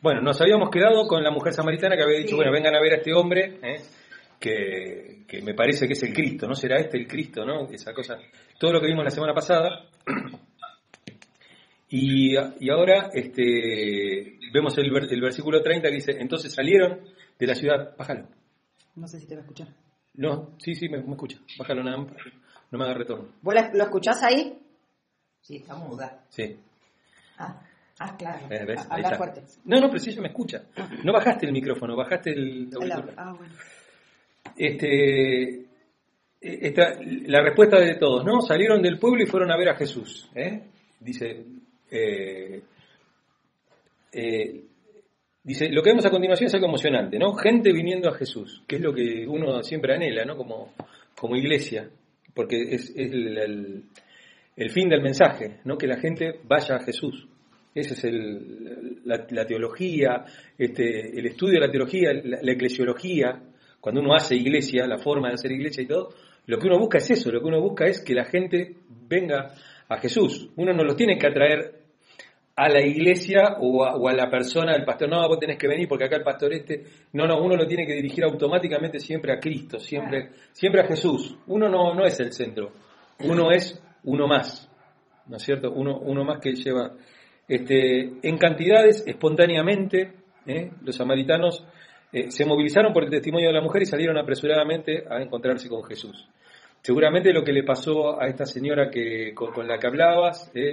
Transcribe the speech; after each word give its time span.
Bueno, 0.00 0.20
nos 0.20 0.40
habíamos 0.40 0.70
quedado 0.70 1.06
con 1.08 1.22
la 1.22 1.30
mujer 1.30 1.52
samaritana 1.52 1.96
que 1.96 2.02
había 2.02 2.18
dicho, 2.18 2.30
Sí. 2.30 2.36
bueno, 2.36 2.52
vengan 2.52 2.74
a 2.74 2.80
ver 2.80 2.92
a 2.92 2.96
este 2.96 3.12
hombre, 3.12 3.58
¿eh? 3.62 3.80
que, 4.38 5.24
que 5.26 5.42
me 5.42 5.54
parece 5.54 5.86
que 5.88 5.94
es 5.94 6.02
el 6.04 6.12
Cristo, 6.14 6.46
¿no? 6.46 6.54
¿Será 6.54 6.78
este 6.78 6.96
el 6.98 7.08
Cristo, 7.08 7.44
no? 7.44 7.68
Esa 7.70 7.92
cosa, 7.92 8.16
todo 8.58 8.72
lo 8.72 8.80
que 8.80 8.86
vimos 8.86 9.04
la 9.04 9.10
semana 9.10 9.34
pasada. 9.34 9.84
Y, 11.90 12.34
y 12.36 12.70
ahora 12.70 13.08
este, 13.14 14.38
vemos 14.52 14.76
el, 14.76 14.90
ver- 14.90 15.10
el 15.10 15.20
versículo 15.22 15.62
30 15.62 15.88
que 15.88 15.94
dice, 15.94 16.12
entonces 16.18 16.52
salieron 16.54 17.00
de 17.38 17.46
la 17.46 17.54
ciudad, 17.54 17.96
bájalo. 17.96 18.26
No 18.96 19.08
sé 19.08 19.18
si 19.18 19.26
te 19.26 19.34
va 19.34 19.40
a 19.40 19.44
escuchar. 19.44 19.68
No, 20.12 20.50
sí, 20.58 20.74
sí, 20.74 20.88
me, 20.90 20.98
me 21.02 21.12
escucha, 21.12 21.38
bájalo 21.58 21.82
nada 21.82 21.96
más, 21.96 22.12
no 22.70 22.78
me 22.78 22.84
haga 22.84 22.92
retorno. 22.92 23.28
¿Vos 23.40 23.54
la- 23.54 23.70
lo 23.72 23.84
escuchás 23.84 24.22
ahí? 24.22 24.58
Sí, 25.40 25.56
está 25.56 25.76
muda. 25.76 26.24
Sí. 26.28 26.58
Ah, 27.38 27.58
ah 28.00 28.16
claro. 28.16 28.46
Eh, 28.50 28.64
¿ves? 28.66 28.80
Ahí 28.90 29.02
Hablar 29.02 29.12
está. 29.12 29.16
fuerte. 29.16 29.42
No, 29.64 29.80
no, 29.80 29.88
pero 29.88 29.98
sí 29.98 30.10
ella 30.10 30.22
me 30.22 30.28
escucha. 30.28 30.62
No 31.04 31.12
bajaste 31.12 31.46
el 31.46 31.52
micrófono, 31.52 31.96
bajaste 31.96 32.30
el 32.30 32.68
auricular. 32.74 33.14
Ah, 33.16 33.34
bueno. 33.36 33.54
Este, 34.56 35.66
esta, 36.40 36.98
la 37.26 37.42
respuesta 37.42 37.78
de 37.80 37.94
todos, 37.96 38.24
¿no? 38.24 38.40
Salieron 38.40 38.82
del 38.82 38.98
pueblo 38.98 39.22
y 39.22 39.26
fueron 39.26 39.50
a 39.52 39.56
ver 39.56 39.68
a 39.70 39.76
Jesús. 39.76 40.30
¿eh? 40.34 40.62
Dice, 41.00 41.44
eh, 41.90 42.62
eh, 44.12 44.64
dice, 45.42 45.68
lo 45.70 45.82
que 45.82 45.90
vemos 45.90 46.06
a 46.06 46.10
continuación 46.10 46.46
es 46.48 46.54
algo 46.54 46.66
emocionante, 46.66 47.18
¿no? 47.18 47.34
Gente 47.34 47.72
viniendo 47.72 48.08
a 48.08 48.14
Jesús, 48.14 48.62
que 48.66 48.76
es 48.76 48.82
lo 48.82 48.92
que 48.92 49.26
uno 49.26 49.62
siempre 49.62 49.94
anhela, 49.94 50.24
¿no? 50.24 50.36
Como, 50.36 50.72
como 51.16 51.36
iglesia, 51.36 51.88
porque 52.34 52.56
es, 52.74 52.90
es 52.90 53.12
el, 53.12 53.38
el- 53.38 53.82
el 54.56 54.70
fin 54.70 54.88
del 54.88 55.02
mensaje, 55.02 55.60
¿no? 55.64 55.78
Que 55.78 55.86
la 55.86 55.98
gente 56.00 56.40
vaya 56.42 56.74
a 56.76 56.80
Jesús. 56.80 57.28
Esa 57.80 57.94
es 57.94 58.04
el- 58.04 59.00
la, 59.04 59.26
la 59.30 59.46
teología, 59.46 60.24
este, 60.56 61.18
el 61.18 61.26
estudio 61.26 61.54
de 61.60 61.66
la 61.66 61.70
teología, 61.70 62.12
la, 62.12 62.38
la 62.42 62.52
eclesiología, 62.52 63.40
cuando 63.80 64.00
uno 64.00 64.14
hace 64.14 64.34
iglesia, 64.34 64.86
la 64.86 64.98
forma 64.98 65.28
de 65.28 65.34
hacer 65.34 65.52
iglesia 65.52 65.82
y 65.82 65.86
todo, 65.86 66.10
lo 66.46 66.58
que 66.58 66.66
uno 66.66 66.78
busca 66.78 66.98
es 66.98 67.10
eso, 67.10 67.30
lo 67.30 67.40
que 67.40 67.46
uno 67.46 67.60
busca 67.60 67.86
es 67.86 68.02
que 68.02 68.14
la 68.14 68.24
gente 68.24 68.76
venga 69.08 69.52
a 69.88 69.98
Jesús. 69.98 70.50
Uno 70.56 70.72
no 70.72 70.82
los 70.84 70.96
tiene 70.96 71.16
que 71.16 71.26
atraer 71.26 71.74
a 72.56 72.68
la 72.68 72.80
iglesia 72.84 73.56
o 73.60 73.84
a, 73.84 73.94
o 73.94 74.08
a 74.08 74.12
la 74.12 74.28
persona 74.28 74.72
del 74.72 74.84
pastor, 74.84 75.08
no, 75.08 75.26
vos 75.28 75.38
tenés 75.38 75.56
que 75.58 75.68
venir 75.68 75.86
porque 75.86 76.04
acá 76.06 76.16
el 76.16 76.24
pastor 76.24 76.52
este, 76.52 76.82
no, 77.12 77.24
no, 77.26 77.40
uno 77.40 77.54
lo 77.54 77.66
tiene 77.66 77.86
que 77.86 77.94
dirigir 77.94 78.24
automáticamente 78.24 78.98
siempre 78.98 79.32
a 79.32 79.38
Cristo, 79.38 79.78
siempre, 79.78 80.30
siempre 80.52 80.80
a 80.80 80.84
Jesús. 80.86 81.36
Uno 81.46 81.68
no, 81.68 81.94
no 81.94 82.04
es 82.04 82.18
el 82.18 82.32
centro, 82.32 82.72
uno 83.20 83.52
es 83.52 83.80
uno 84.02 84.26
más, 84.26 84.68
¿no 85.28 85.36
es 85.36 85.42
cierto? 85.44 85.70
Uno, 85.70 85.98
uno 85.98 86.24
más 86.24 86.40
que 86.40 86.52
lleva 86.52 86.94
este, 87.48 88.12
en 88.22 88.36
cantidades, 88.36 89.02
espontáneamente, 89.06 90.12
¿eh? 90.46 90.70
los 90.82 90.96
samaritanos 90.96 91.64
eh, 92.12 92.30
se 92.30 92.44
movilizaron 92.44 92.92
por 92.92 93.04
el 93.04 93.10
testimonio 93.10 93.48
de 93.48 93.54
la 93.54 93.62
mujer 93.62 93.82
y 93.82 93.86
salieron 93.86 94.18
apresuradamente 94.18 95.04
a 95.08 95.20
encontrarse 95.22 95.68
con 95.68 95.82
Jesús. 95.84 96.28
Seguramente 96.80 97.32
lo 97.32 97.42
que 97.42 97.52
le 97.52 97.64
pasó 97.64 98.20
a 98.20 98.28
esta 98.28 98.44
señora 98.44 98.88
que, 98.90 99.34
con, 99.34 99.66
la 99.66 99.78
que 99.78 99.86
hablabas, 99.86 100.50
eh, 100.54 100.72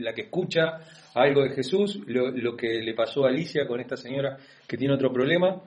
la 0.00 0.12
que 0.12 0.22
escucha 0.22 0.80
algo 1.14 1.44
de 1.44 1.50
Jesús, 1.50 2.00
lo 2.06 2.56
que 2.56 2.82
le 2.82 2.94
pasó 2.94 3.24
a 3.24 3.28
Alicia 3.28 3.66
con 3.66 3.80
esta 3.80 3.96
señora 3.96 4.36
que 4.66 4.76
tiene 4.76 4.94
otro 4.94 5.12
problema, 5.12 5.62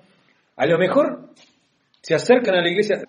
a 0.58 0.66
lo 0.66 0.78
mejor 0.78 1.30
se 2.02 2.16
acercan 2.16 2.56
a 2.56 2.62
la 2.62 2.70
iglesia, 2.70 3.04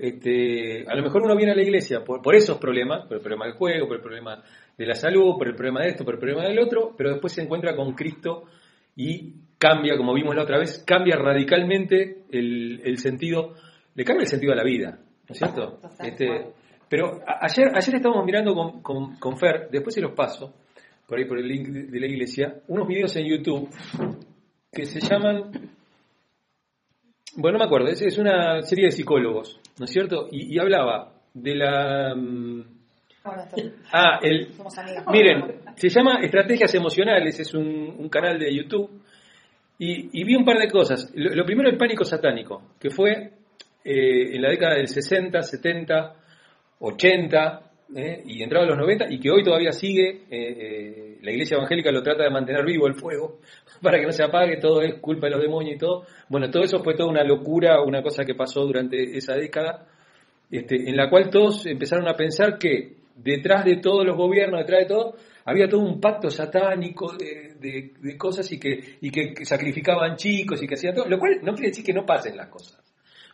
este, 0.00 0.84
a 0.88 0.94
lo 0.94 1.02
mejor 1.02 1.22
uno 1.22 1.36
viene 1.36 1.52
a 1.52 1.56
la 1.56 1.62
iglesia 1.62 2.02
por, 2.04 2.22
por 2.22 2.34
esos 2.34 2.58
problemas, 2.58 3.06
por 3.06 3.16
el 3.16 3.22
problema 3.22 3.46
del 3.46 3.54
juego, 3.54 3.86
por 3.86 3.96
el 3.96 4.02
problema 4.02 4.42
de 4.76 4.86
la 4.86 4.94
salud, 4.94 5.36
por 5.38 5.48
el 5.48 5.54
problema 5.54 5.80
de 5.82 5.88
esto, 5.90 6.04
por 6.04 6.14
el 6.14 6.20
problema 6.20 6.44
del 6.44 6.58
otro, 6.58 6.94
pero 6.96 7.10
después 7.10 7.32
se 7.32 7.42
encuentra 7.42 7.76
con 7.76 7.92
Cristo 7.94 8.44
y 8.96 9.34
cambia, 9.58 9.96
como 9.96 10.14
vimos 10.14 10.34
la 10.34 10.42
otra 10.42 10.58
vez, 10.58 10.82
cambia 10.86 11.16
radicalmente 11.16 12.22
el, 12.30 12.80
el 12.84 12.98
sentido, 12.98 13.54
le 13.94 14.04
cambia 14.04 14.22
el 14.22 14.28
sentido 14.28 14.52
a 14.52 14.56
la 14.56 14.64
vida, 14.64 14.98
¿no 15.28 15.32
es 15.32 15.38
cierto? 15.38 15.78
Este, 16.02 16.26
pero 16.88 17.20
a- 17.26 17.44
ayer, 17.44 17.68
ayer 17.74 17.94
estábamos 17.96 18.24
mirando 18.24 18.54
con, 18.54 18.82
con, 18.82 19.16
con 19.16 19.36
Fer, 19.38 19.68
después 19.70 19.94
se 19.94 20.00
los 20.00 20.12
paso, 20.12 20.54
por 21.06 21.18
ahí 21.18 21.24
por 21.26 21.38
el 21.38 21.46
link 21.46 21.68
de, 21.68 21.82
de 21.84 22.00
la 22.00 22.06
iglesia, 22.06 22.60
unos 22.68 22.88
videos 22.88 23.14
en 23.16 23.26
YouTube 23.26 23.68
que 24.72 24.84
se 24.86 25.00
llaman 25.00 25.50
bueno, 27.36 27.58
no 27.58 27.64
me 27.64 27.66
acuerdo, 27.66 27.88
es, 27.88 28.02
es 28.02 28.18
una 28.18 28.62
serie 28.62 28.86
de 28.86 28.90
psicólogos, 28.92 29.60
¿no 29.78 29.84
es 29.84 29.90
cierto? 29.90 30.26
Y, 30.30 30.54
y 30.54 30.58
hablaba 30.58 31.12
de 31.34 31.54
la... 31.54 32.14
mm, 32.14 32.64
Ah, 33.92 34.18
el... 34.22 34.48
Miren, 35.12 35.60
se 35.76 35.88
llama 35.90 36.20
Estrategias 36.22 36.74
Emocionales, 36.74 37.38
es 37.38 37.52
un, 37.54 37.94
un 37.98 38.08
canal 38.08 38.38
de 38.38 38.54
YouTube, 38.54 38.90
y, 39.78 40.20
y 40.20 40.24
vi 40.24 40.34
un 40.36 40.44
par 40.44 40.58
de 40.58 40.68
cosas. 40.68 41.10
Lo, 41.14 41.34
lo 41.34 41.44
primero, 41.44 41.68
el 41.68 41.76
pánico 41.76 42.04
satánico, 42.04 42.62
que 42.80 42.90
fue 42.90 43.32
eh, 43.84 44.34
en 44.34 44.42
la 44.42 44.48
década 44.50 44.74
del 44.74 44.88
60, 44.88 45.42
70, 45.42 46.14
80, 46.80 47.69
eh, 47.94 48.22
y 48.24 48.42
entraba 48.42 48.64
a 48.64 48.68
los 48.68 48.78
90, 48.78 49.06
y 49.10 49.18
que 49.18 49.30
hoy 49.30 49.42
todavía 49.42 49.72
sigue, 49.72 50.08
eh, 50.08 50.26
eh, 50.30 51.18
la 51.22 51.32
iglesia 51.32 51.56
evangélica 51.56 51.90
lo 51.90 52.02
trata 52.02 52.22
de 52.22 52.30
mantener 52.30 52.64
vivo 52.64 52.86
el 52.86 52.94
fuego, 52.94 53.40
para 53.82 53.98
que 53.98 54.06
no 54.06 54.12
se 54.12 54.22
apague, 54.22 54.58
todo 54.58 54.82
es 54.82 54.94
culpa 55.00 55.26
de 55.26 55.32
los 55.32 55.42
demonios 55.42 55.74
y 55.74 55.78
todo. 55.78 56.04
Bueno, 56.28 56.50
todo 56.50 56.62
eso 56.62 56.82
fue 56.84 56.94
toda 56.94 57.10
una 57.10 57.24
locura, 57.24 57.82
una 57.82 58.02
cosa 58.02 58.24
que 58.24 58.34
pasó 58.34 58.64
durante 58.64 59.16
esa 59.16 59.34
década, 59.34 59.86
este, 60.50 60.88
en 60.88 60.96
la 60.96 61.10
cual 61.10 61.30
todos 61.30 61.66
empezaron 61.66 62.08
a 62.08 62.14
pensar 62.14 62.58
que 62.58 62.94
detrás 63.16 63.64
de 63.64 63.76
todos 63.76 64.04
los 64.06 64.16
gobiernos, 64.16 64.60
detrás 64.60 64.80
de 64.80 64.86
todo, 64.86 65.16
había 65.44 65.68
todo 65.68 65.80
un 65.80 66.00
pacto 66.00 66.30
satánico 66.30 67.12
de, 67.16 68.16
cosas 68.16 68.50
y 68.52 68.58
que, 68.58 68.98
y 69.00 69.44
sacrificaban 69.44 70.16
chicos 70.16 70.62
y 70.62 70.66
que 70.66 70.74
hacían 70.74 70.94
todo, 70.94 71.08
lo 71.08 71.18
cual 71.18 71.40
no 71.42 71.54
quiere 71.54 71.68
decir 71.68 71.84
que 71.84 71.92
no 71.92 72.06
pasen 72.06 72.36
las 72.36 72.48
cosas. 72.48 72.78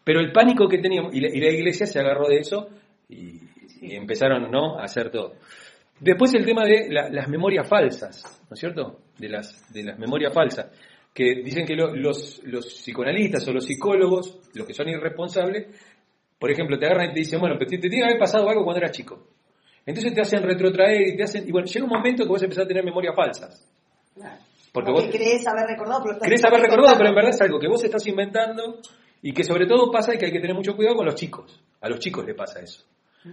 Pero 0.05 0.21
el 0.21 0.33
pánico 0.33 0.69
que 0.69 0.79
teníamos, 0.79 1.15
y 1.15 1.21
la, 1.21 1.29
y 1.29 1.41
la 1.41 1.51
iglesia 1.51 1.87
se 1.87 1.99
agarró 1.99 2.29
de 2.29 2.39
eso 2.39 2.69
y, 3.09 3.41
y 3.81 3.95
empezaron 3.95 4.51
¿no? 4.51 4.79
a 4.79 4.85
hacer 4.85 5.11
todo. 5.11 5.35
Después 5.99 6.35
el 6.35 6.45
tema 6.45 6.65
de 6.65 6.89
la- 6.91 7.09
las 7.09 7.29
memorias 7.29 7.69
falsas, 7.69 8.23
¿no 8.51 8.55
es 8.55 8.61
cierto? 8.61 9.01
De 9.19 9.29
las, 9.29 9.73
de 9.73 9.83
las 9.85 9.99
memorias 9.99 10.33
falsas, 10.33 10.67
que 11.15 11.37
dicen 11.43 11.65
que 11.67 11.75
lo- 11.75 11.95
los, 11.95 12.41
los 12.45 12.67
psicoanalistas 12.67 13.47
o 13.49 13.53
los 13.53 13.65
psicólogos, 13.65 14.39
los 14.55 14.67
que 14.67 14.75
son 14.75 14.89
irresponsables, 14.89 15.69
por 16.39 16.51
ejemplo, 16.51 16.79
te 16.79 16.85
agarran 16.87 17.11
y 17.11 17.15
te 17.15 17.21
dicen, 17.21 17.41
bueno, 17.41 17.57
pero 17.59 17.71
te, 17.71 17.77
te 17.79 17.89
tiene 17.89 17.99
que 18.05 18.11
haber 18.11 18.19
pasado 18.19 18.49
algo 18.51 18.63
cuando 18.63 18.79
eras 18.83 18.93
chico. 18.95 19.27
Entonces 19.87 20.13
te 20.13 20.21
hacen 20.21 20.43
retrotraer 20.43 21.09
y 21.15 21.17
te 21.17 21.23
hacen... 21.23 21.49
Y 21.49 21.53
bueno, 21.53 21.67
llega 21.67 21.85
un 21.87 21.91
momento 21.93 22.25
que 22.25 22.29
vos 22.29 22.43
empezás 22.43 22.65
a 22.65 22.69
tener 22.69 22.85
memorias 22.85 23.15
falsas. 23.17 23.67
Claro. 24.15 24.37
Porque 24.73 24.91
Porque 24.93 25.07
vos 25.07 25.17
crees 25.17 25.47
haber 25.47 25.67
recordado, 25.69 26.03
pero 26.05 26.19
crees 26.19 26.45
haber 26.45 26.61
recordado, 26.61 26.97
pero 26.99 27.09
en 27.09 27.15
verdad 27.15 27.31
es 27.31 27.41
algo 27.41 27.59
que 27.59 27.69
vos 27.69 27.83
estás 27.83 28.07
inventando 28.07 28.81
y 29.23 29.33
que 29.33 29.45
sobre 29.45 29.67
todo 29.67 29.91
pasa 29.91 30.15
y 30.15 30.19
que 30.19 30.27
hay 30.27 30.33
que 30.33 30.41
tener 30.41 30.55
mucho 30.55 30.77
cuidado 30.77 30.97
con 30.97 31.07
los 31.07 31.15
chicos. 31.15 31.59
A 31.81 31.89
los 31.89 31.99
chicos 32.01 32.27
le 32.27 32.35
pasa 32.35 32.61
eso. 32.61 32.85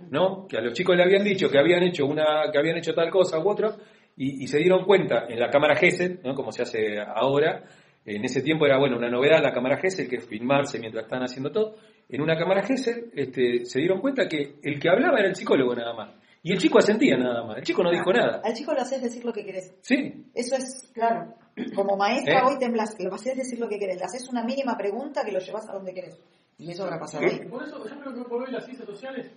¿No? 0.10 0.48
Que 0.48 0.58
a 0.58 0.62
los 0.62 0.74
chicos 0.74 0.96
le 0.96 1.04
habían 1.04 1.24
dicho 1.24 1.50
que 1.50 1.58
habían 1.58 1.84
hecho 1.84 2.06
una 2.06 2.52
que 2.52 2.58
habían 2.58 2.78
hecho 2.78 2.94
tal 2.94 3.10
cosa 3.10 3.40
u 3.40 3.50
otra 3.50 3.76
y, 4.16 4.44
y 4.44 4.48
se 4.48 4.58
dieron 4.60 4.86
cuenta 4.86 5.26
en 5.28 5.40
la 5.40 5.50
cámara 5.50 5.76
Gesell, 5.76 6.20
¿no? 6.24 6.36
como 6.36 6.52
se 6.52 6.62
hace 6.62 7.00
ahora, 7.00 7.64
en 8.06 8.24
ese 8.26 8.42
tiempo 8.42 8.66
era 8.66 8.78
bueno 8.78 8.98
una 8.98 9.10
novedad 9.10 9.42
la 9.42 9.54
cámara 9.54 9.78
Gesell, 9.78 10.10
que 10.10 10.18
es 10.18 10.28
filmarse 10.28 10.80
mientras 10.80 11.06
están 11.06 11.24
haciendo 11.24 11.52
todo. 11.52 11.76
En 12.10 12.22
una 12.22 12.38
cámara 12.38 12.64
Gesell 12.64 13.12
este, 13.16 13.66
se 13.66 13.80
dieron 13.80 14.02
cuenta 14.02 14.28
que 14.28 14.56
el 14.62 14.80
que 14.80 14.90
hablaba 14.90 15.20
era 15.20 15.30
el 15.30 15.36
psicólogo 15.36 15.76
nada 15.76 15.94
más. 15.94 16.16
Y 16.46 16.52
el 16.52 16.60
chico 16.60 16.78
asentía 16.78 17.16
nada 17.16 17.42
más. 17.46 17.58
El 17.58 17.64
chico 17.64 17.82
no 17.82 17.90
dijo 17.90 18.12
nada. 18.12 18.42
Al 18.44 18.54
chico 18.54 18.74
lo 18.74 18.82
haces 18.82 19.02
decir 19.02 19.24
lo 19.24 19.32
que 19.32 19.46
querés. 19.46 19.74
Sí, 19.82 20.26
Eso 20.34 20.58
es, 20.58 20.92
claro. 20.94 21.36
Como 21.74 21.96
maestra 21.96 22.40
¿Eh? 22.40 22.44
hoy 22.46 22.60
temblás, 22.60 22.96
que 22.96 23.06
lo 23.06 23.16
haces 23.16 23.38
decir 23.38 23.60
lo 23.60 23.70
que 23.70 23.80
querés. 23.80 23.98
Le 23.98 24.04
haces 24.04 24.28
una 24.28 24.44
mínima 24.44 24.78
pregunta 24.78 25.24
que 25.24 25.32
lo 25.32 25.40
llevas 25.40 25.70
a 25.70 25.74
donde 25.74 25.94
querés. 25.94 26.22
Y 26.58 26.70
eso 26.70 26.84
habrá 26.84 27.00
pasado 27.00 27.26
ahí. 27.26 27.48
Por 27.48 27.64
eso 27.64 27.82
yo 27.88 27.98
creo 27.98 28.14
que 28.14 28.30
por 28.30 28.44
hoy 28.44 28.52
las 28.52 28.66
ciencias 28.66 28.88
sociales 28.88 29.32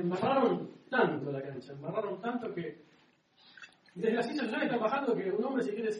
embarraron 0.00 0.70
tanto 0.90 1.30
la 1.32 1.42
cancha, 1.42 1.72
embarraron 1.72 2.20
tanto 2.20 2.54
que 2.54 2.78
desde 3.94 4.14
las 4.14 4.24
ciencias 4.26 4.46
sociales 4.46 4.66
están 4.72 4.80
bajando 4.80 5.14
que 5.16 5.30
un 5.30 5.44
hombre 5.44 5.64
si 5.64 5.70
quiere 5.70 5.90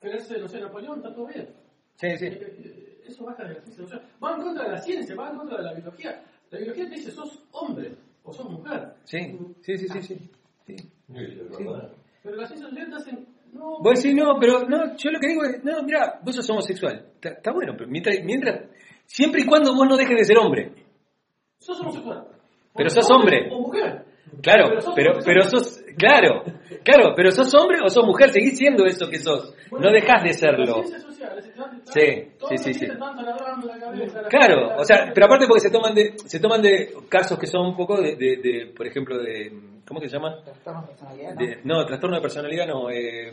creerse, 0.00 0.38
no 0.38 0.48
sé, 0.48 0.60
Napoleón, 0.60 0.98
está 0.98 1.14
todo 1.14 1.26
bien. 1.26 1.48
sí, 1.96 2.08
sí. 2.18 2.26
Eh, 2.26 3.02
Eso 3.06 3.24
baja 3.24 3.44
de 3.44 3.54
las 3.54 3.64
ciencias 3.64 3.88
sociales. 3.88 4.08
Va 4.22 4.34
en 4.36 4.42
contra 4.42 4.64
de 4.64 4.70
la 4.70 4.78
ciencia, 4.78 5.14
va 5.14 5.30
en 5.30 5.36
contra 5.36 5.58
de 5.58 5.64
la 5.64 5.74
biología. 5.74 6.24
La 6.50 6.58
biología 6.58 6.88
te 6.88 6.94
dice, 6.96 7.10
sos 7.12 7.42
hombre 7.52 7.92
o 8.24 8.32
sos 8.32 8.50
mujer. 8.50 8.94
Sí, 9.04 9.38
sí, 9.62 9.78
sí, 9.78 9.88
sí. 9.88 10.02
sí. 10.02 10.30
sí. 10.66 10.76
Pero 12.22 12.36
las 12.36 12.48
ciencias 12.48 12.70
sociales 12.70 12.90
te 12.90 12.96
hacen, 12.96 13.26
no, 13.52 13.80
Vos 13.80 14.02
decís, 14.02 14.14
no, 14.14 14.38
pero 14.38 14.68
no, 14.68 14.96
yo 14.96 15.10
lo 15.10 15.18
que 15.18 15.28
digo 15.28 15.42
es, 15.44 15.64
no, 15.64 15.82
mira, 15.82 16.20
vos 16.22 16.34
sos 16.34 16.48
homosexual. 16.50 17.06
Está, 17.14 17.30
está 17.30 17.52
bueno, 17.52 17.74
pero 17.76 17.88
mientras, 17.90 18.16
mientras, 18.24 18.70
siempre 19.06 19.42
y 19.42 19.46
cuando 19.46 19.74
vos 19.74 19.88
no 19.88 19.96
dejes 19.96 20.16
de 20.16 20.24
ser 20.24 20.38
hombre. 20.38 20.72
sos 21.58 21.80
homosexual. 21.80 22.26
Pero 22.74 22.90
sos 22.90 23.10
hombre. 23.10 23.48
O 23.50 23.60
mujer. 23.60 24.04
Claro, 24.42 24.78
pero, 24.94 25.18
pero 25.24 25.42
sos, 25.42 25.82
claro, 25.98 26.42
claro, 26.82 27.14
pero 27.14 27.30
sos 27.30 27.52
hombre 27.54 27.78
o 27.84 27.88
sos 27.88 28.06
mujer, 28.06 28.30
seguís 28.30 28.56
siendo 28.56 28.86
eso 28.86 29.08
que 29.10 29.18
sos. 29.18 29.54
No 29.72 29.90
dejás 29.90 30.22
de 30.22 30.32
serlo. 30.32 30.82
Sí, 31.84 32.32
sí, 32.48 32.56
sí, 32.56 32.74
sí. 32.74 32.86
Claro, 34.28 34.76
o 34.78 34.84
sea, 34.84 35.10
pero 35.14 35.26
aparte 35.26 35.46
porque 35.46 35.60
se 35.60 35.70
toman 35.70 35.94
de, 35.94 36.14
se 36.24 36.40
toman 36.40 36.62
de 36.62 36.94
casos 37.08 37.38
que 37.38 37.46
son 37.46 37.66
un 37.66 37.76
poco 37.76 38.00
de, 38.00 38.16
de, 38.16 38.36
de, 38.36 38.72
por 38.74 38.86
ejemplo, 38.86 39.18
de, 39.18 39.52
¿cómo 39.86 40.00
que 40.00 40.08
se 40.08 40.16
llama? 40.16 40.42
Trastornos 40.42 40.86
de 40.86 40.94
personalidad, 40.94 41.34
¿no? 41.64 41.84
Trastorno 41.84 42.16
de 42.16 42.22
personalidad 42.22 42.66
no, 42.66 42.90
eh, 42.90 43.32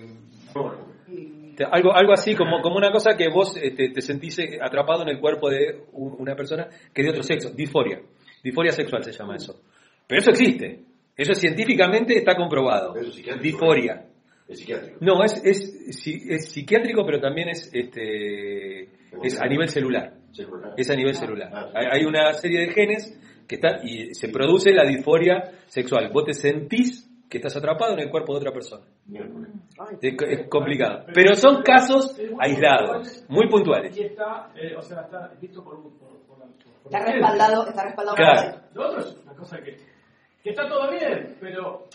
Algo, 1.71 1.93
algo 1.93 2.13
así 2.13 2.35
como, 2.35 2.61
como 2.61 2.75
una 2.75 2.91
cosa 2.91 3.15
que 3.15 3.29
vos 3.29 3.53
te, 3.53 3.71
te 3.71 4.01
sentís 4.01 4.39
eh, 4.39 4.59
atrapado 4.61 5.03
en 5.03 5.09
el 5.09 5.19
cuerpo 5.19 5.49
de 5.49 5.83
una 5.93 6.35
persona 6.35 6.67
que 6.93 7.01
es 7.01 7.05
de 7.05 7.11
otro 7.11 7.23
sexo, 7.23 7.51
disforia. 7.51 8.01
Disforia 8.43 8.71
sexual 8.71 9.03
se 9.03 9.11
llama 9.11 9.35
eso. 9.35 9.61
Pero 10.07 10.21
eso 10.21 10.31
existe. 10.31 10.83
Eso 11.15 11.33
científicamente 11.33 12.17
está 12.17 12.35
comprobado. 12.35 12.95
Eso 12.95 13.09
es 13.09 13.15
psiquiátrico. 13.15 13.43
Disforia. 13.43 14.05
Es 14.47 14.59
psiquiátrico. 14.59 14.97
No, 15.01 15.23
es, 15.23 15.41
es, 15.43 16.49
psiquiátrico, 16.49 17.05
pero 17.05 17.19
también 17.19 17.49
es, 17.49 17.69
este, 17.73 18.83
es 19.23 19.41
a 19.41 19.45
nivel 19.47 19.67
celular. 19.67 20.13
Celular. 20.31 20.73
Es 20.77 20.89
a 20.89 20.95
nivel 20.95 21.15
Ah, 21.15 21.19
celular. 21.19 21.49
ah, 21.53 21.69
sí. 21.71 21.87
Hay, 21.91 22.05
una 22.05 22.33
serie 22.33 22.59
de 22.61 22.71
genes 22.71 23.19
que 23.47 23.55
están 23.55 23.85
y 23.85 24.13
se 24.13 24.29
produce 24.29 24.71
la 24.73 24.83
disforia 24.87 25.51
sexual. 25.65 26.09
Vos 26.13 26.25
te 26.25 26.33
sentís 26.33 27.09
que 27.27 27.39
estás 27.39 27.57
atrapado 27.57 27.93
en 27.93 27.99
el 27.99 28.09
cuerpo 28.09 28.33
de 28.33 28.39
otra 28.39 28.51
persona. 28.53 28.85
Es, 30.01 30.13
es 30.29 30.47
complicado. 30.47 31.05
Pero 31.13 31.35
son 31.35 31.61
casos 31.61 32.15
aislados, 32.39 33.25
muy 33.27 33.49
puntuales. 33.49 33.97
Y 33.97 34.03
está, 34.03 34.51
eh, 34.55 34.75
o 34.77 34.81
sea, 34.81 35.01
está 35.01 35.33
visto 35.41 35.61
por, 35.63 35.81
por, 35.81 36.19
por 36.27 36.39
la. 36.39 36.45
por 36.45 36.76
Está 36.91 37.05
respaldado, 37.11 37.67
está 37.67 37.83
respaldado 37.83 38.15
Claro. 38.15 38.59
por 38.73 38.75
Lo 38.83 38.87
otro 38.89 38.99
es 39.01 39.17
una 39.23 39.33
cosa 39.33 39.57
que, 39.61 39.77
que 40.43 40.49
está 40.49 40.67
todo 40.67 40.89
bien, 40.91 41.35
pero 41.39 41.85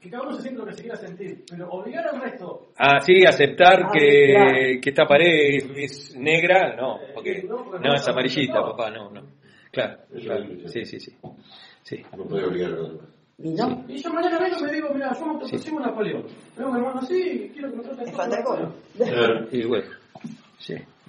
que 0.00 0.10
cada 0.10 0.22
uno 0.24 0.32
se 0.34 0.42
siente 0.42 0.60
lo 0.60 0.66
que 0.66 0.72
se 0.74 0.82
quiera 0.82 0.96
sentir. 0.96 1.44
Pero 1.48 1.70
obligar 1.70 2.06
al 2.08 2.20
resto. 2.20 2.68
Ah, 2.78 2.98
sí, 3.00 3.24
aceptar 3.26 3.84
Ah, 3.84 3.90
que, 3.92 4.32
claro. 4.34 4.52
que 4.82 4.90
esta 4.90 5.06
pared 5.06 5.70
es 5.76 6.16
negra, 6.16 6.74
no, 6.76 6.98
porque 7.14 7.42
No, 7.42 7.56
porque 7.64 7.78
no, 7.78 7.90
no 7.90 7.94
es 7.94 8.08
amarillita, 8.08 8.60
papá, 8.62 8.90
no, 8.90 9.10
no. 9.10 9.22
Claro, 9.70 9.98
claro. 10.20 10.44
es, 10.44 10.72
Sí, 10.72 10.84
sí, 10.84 11.00
sí. 11.00 11.16
Sí. 11.82 12.02
No 12.16 12.24
puede 12.24 12.44
obligar 12.46 12.72
a 12.72 12.76
los 12.76 12.88
demás. 12.92 13.06
Y 13.38 13.50
no, 13.54 13.84
Y 13.88 13.96
yo 13.96 14.10
mañana 14.12 14.38
vengo 14.38 14.56
y 14.58 14.62
me 14.64 14.72
digo, 14.72 14.88
mira, 14.94 15.12
yo 15.18 15.26
me 15.26 15.44
Sí. 15.46 15.58
sí. 15.58 15.72
Napoleón. 15.74 16.24
Tengo 16.56 16.70
un 16.70 16.76
hermano 16.76 17.00
así, 17.00 17.50
quiero 17.52 17.70
que 17.70 17.76
me 17.76 17.82
trates 17.82 18.06
me 18.06 18.12
todo 18.12 18.16
falta. 18.16 18.44
Claro. 18.98 19.46
Y 19.50 19.64
bueno, 19.64 19.84
sí. 19.90 19.96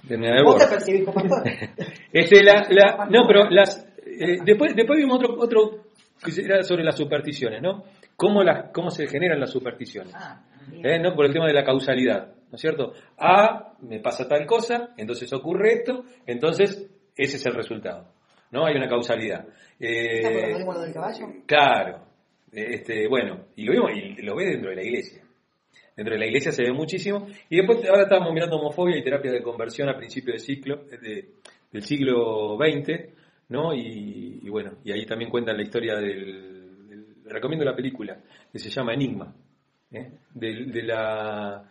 De 0.08 0.42
Vos 0.42 0.58
te 0.58 0.66
percibís 0.66 1.04
como. 1.04 1.22
Este, 2.12 2.44
la, 2.44 2.66
la, 2.70 3.06
no, 3.10 3.26
pero 3.26 3.50
las, 3.50 3.86
eh, 4.06 4.38
después, 4.44 4.74
después 4.76 4.98
vimos 4.98 5.18
otro, 5.18 5.34
otro 5.38 5.84
que 6.22 6.40
era 6.40 6.62
sobre 6.62 6.84
las 6.84 6.96
supersticiones, 6.96 7.60
¿no? 7.60 7.84
Cómo, 8.16 8.42
las, 8.42 8.70
cómo 8.72 8.90
se 8.90 9.06
generan 9.08 9.40
las 9.40 9.50
supersticiones. 9.50 10.14
Ah, 10.14 10.44
¿eh? 10.72 10.98
¿no? 11.00 11.14
Por 11.14 11.26
el 11.26 11.32
tema 11.32 11.46
de 11.46 11.54
la 11.54 11.64
causalidad, 11.64 12.28
¿no 12.28 12.54
es 12.54 12.60
cierto? 12.60 12.92
A, 13.18 13.74
me 13.80 13.98
pasa 13.98 14.28
tal 14.28 14.46
cosa, 14.46 14.90
entonces 14.96 15.32
ocurre 15.32 15.74
esto, 15.74 16.04
entonces 16.26 16.88
ese 17.16 17.36
es 17.36 17.46
el 17.46 17.54
resultado, 17.54 18.12
¿no? 18.52 18.64
Hay 18.66 18.76
una 18.76 18.88
causalidad. 18.88 19.46
Eh, 19.80 20.18
¿Está 20.18 20.64
por 20.64 20.76
lo 20.76 20.82
del 20.82 20.94
caballo? 20.94 21.26
Claro, 21.46 22.04
este, 22.52 23.08
bueno, 23.08 23.46
y 23.56 23.64
lo 23.64 23.72
vimos, 23.72 23.90
y 23.96 24.22
lo 24.22 24.36
ves 24.36 24.52
dentro 24.52 24.70
de 24.70 24.76
la 24.76 24.82
iglesia. 24.82 25.22
Dentro 25.96 26.14
de 26.14 26.18
la 26.20 26.26
iglesia 26.26 26.50
se 26.52 26.62
ve 26.64 26.72
muchísimo. 26.72 27.26
Y 27.48 27.56
después, 27.56 27.78
ahora 27.88 28.02
estábamos 28.02 28.32
mirando 28.32 28.56
homofobia 28.56 28.96
y 28.98 29.04
terapia 29.04 29.30
de 29.32 29.42
conversión 29.42 29.88
a 29.88 29.96
principio 29.96 30.32
del 30.32 30.40
ciclo, 30.40 30.82
eh, 30.90 30.98
de- 31.00 31.28
del 31.72 31.82
siglo 31.82 32.56
XX, 32.56 33.10
¿no? 33.50 33.74
Y, 33.74 34.40
y 34.42 34.48
bueno, 34.48 34.72
y 34.84 34.92
ahí 34.92 35.06
también 35.06 35.30
cuentan 35.30 35.56
la 35.56 35.62
historia 35.62 35.96
del, 35.96 36.88
del- 36.88 37.06
recomiendo 37.26 37.64
la 37.64 37.74
película, 37.76 38.18
que 38.52 38.58
se 38.58 38.70
llama 38.70 38.94
Enigma, 38.94 39.34
¿eh? 39.92 40.10
Del- 40.34 40.70
de 40.72 40.82
la 40.82 41.64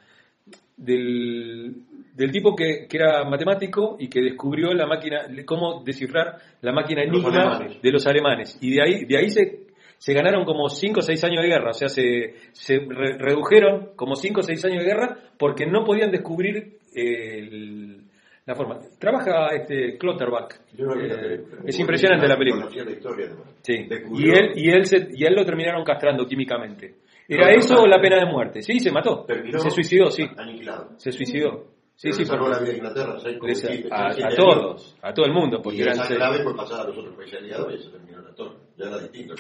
del, 0.76 1.76
del 2.16 2.32
tipo 2.32 2.56
que, 2.56 2.88
que 2.88 2.98
era 2.98 3.24
matemático 3.26 3.96
y 4.00 4.08
que 4.10 4.22
descubrió 4.22 4.74
la 4.74 4.86
máquina, 4.88 5.22
cómo 5.46 5.84
descifrar 5.84 6.38
la 6.62 6.72
máquina 6.72 7.04
enigma 7.04 7.60
de 7.82 7.92
los 7.92 8.06
alemanes. 8.08 8.58
Y 8.62 8.72
de 8.76 8.82
ahí, 8.82 9.06
de 9.06 9.18
ahí 9.18 9.30
se, 9.30 9.63
se 10.04 10.14
ganaron 10.14 10.44
como 10.44 10.68
5 10.68 11.00
o 11.00 11.02
6 11.02 11.24
años 11.24 11.44
de 11.44 11.48
guerra, 11.48 11.70
o 11.70 11.74
sea, 11.74 11.88
se, 11.88 12.34
se 12.52 12.78
re- 12.80 13.18
redujeron 13.18 13.92
como 13.96 14.16
5 14.16 14.42
o 14.42 14.44
6 14.44 14.66
años 14.66 14.84
de 14.84 14.90
guerra 14.90 15.18
porque 15.40 15.66
no 15.66 15.86
podían 15.86 16.12
descubrir 16.12 16.78
eh, 16.94 17.40
el- 17.40 18.02
la 18.46 18.54
forma. 18.54 18.80
Trabaja 19.00 19.48
este 19.56 19.98
la 19.98 20.48
Eh, 20.78 21.44
es 21.66 21.80
impresionante 21.80 22.28
la 22.28 22.36
película. 22.38 22.68
La 22.70 22.92
historia. 22.92 23.30
Sí. 23.62 23.88
Y 24.16 24.30
él, 24.30 24.52
y, 24.56 24.70
él 24.72 24.86
se- 24.86 25.08
y 25.14 25.24
él 25.24 25.36
lo 25.36 25.46
terminaron 25.46 25.86
castrando 25.86 26.26
químicamente. 26.26 26.96
¿Era 27.30 27.46
No, 27.46 27.58
eso 27.58 27.76
no, 27.76 27.82
o 27.84 27.88
la 27.88 28.02
pena 28.02 28.18
de 28.18 28.26
muerte? 28.26 28.62
Sí, 28.62 28.82
se 28.82 28.92
mató. 28.92 29.24
Terminó 29.26 29.60
Se 29.60 29.70
suicidó, 29.70 30.12
sí. 30.12 30.26
Aniquilado. 30.36 30.90
Se 30.98 31.14
suicidó. 31.14 31.68
Sí, 31.96 32.10
Pero 32.10 32.16
sí, 32.18 32.26
salvó 32.26 32.50
la 32.50 32.60
vida 32.60 32.72
a 32.72 32.76
Inglaterra, 32.76 33.16
les- 33.48 33.60
siete, 33.62 33.88
a, 33.90 34.08
a 34.08 34.36
todos, 34.36 34.98
a 35.02 35.14
todo 35.14 35.26
el 35.28 35.32
mundo, 35.32 35.62
porque 35.62 35.78
Y 35.78 35.82
eran 35.84 35.94
esa 36.02 36.14
clave 36.14 36.44
fue 36.44 36.56
pasada 36.58 36.84
a 36.84 36.88
los 36.88 36.98
otros 36.98 37.16
países 37.16 37.40
aliados 37.40 37.74
y 37.74 37.78
se 37.82 37.90
terminó 37.92 38.22
la 38.22 38.34
torre. 38.36 38.58
Ya 38.78 38.88
era 38.88 38.98
distinto. 39.00 39.36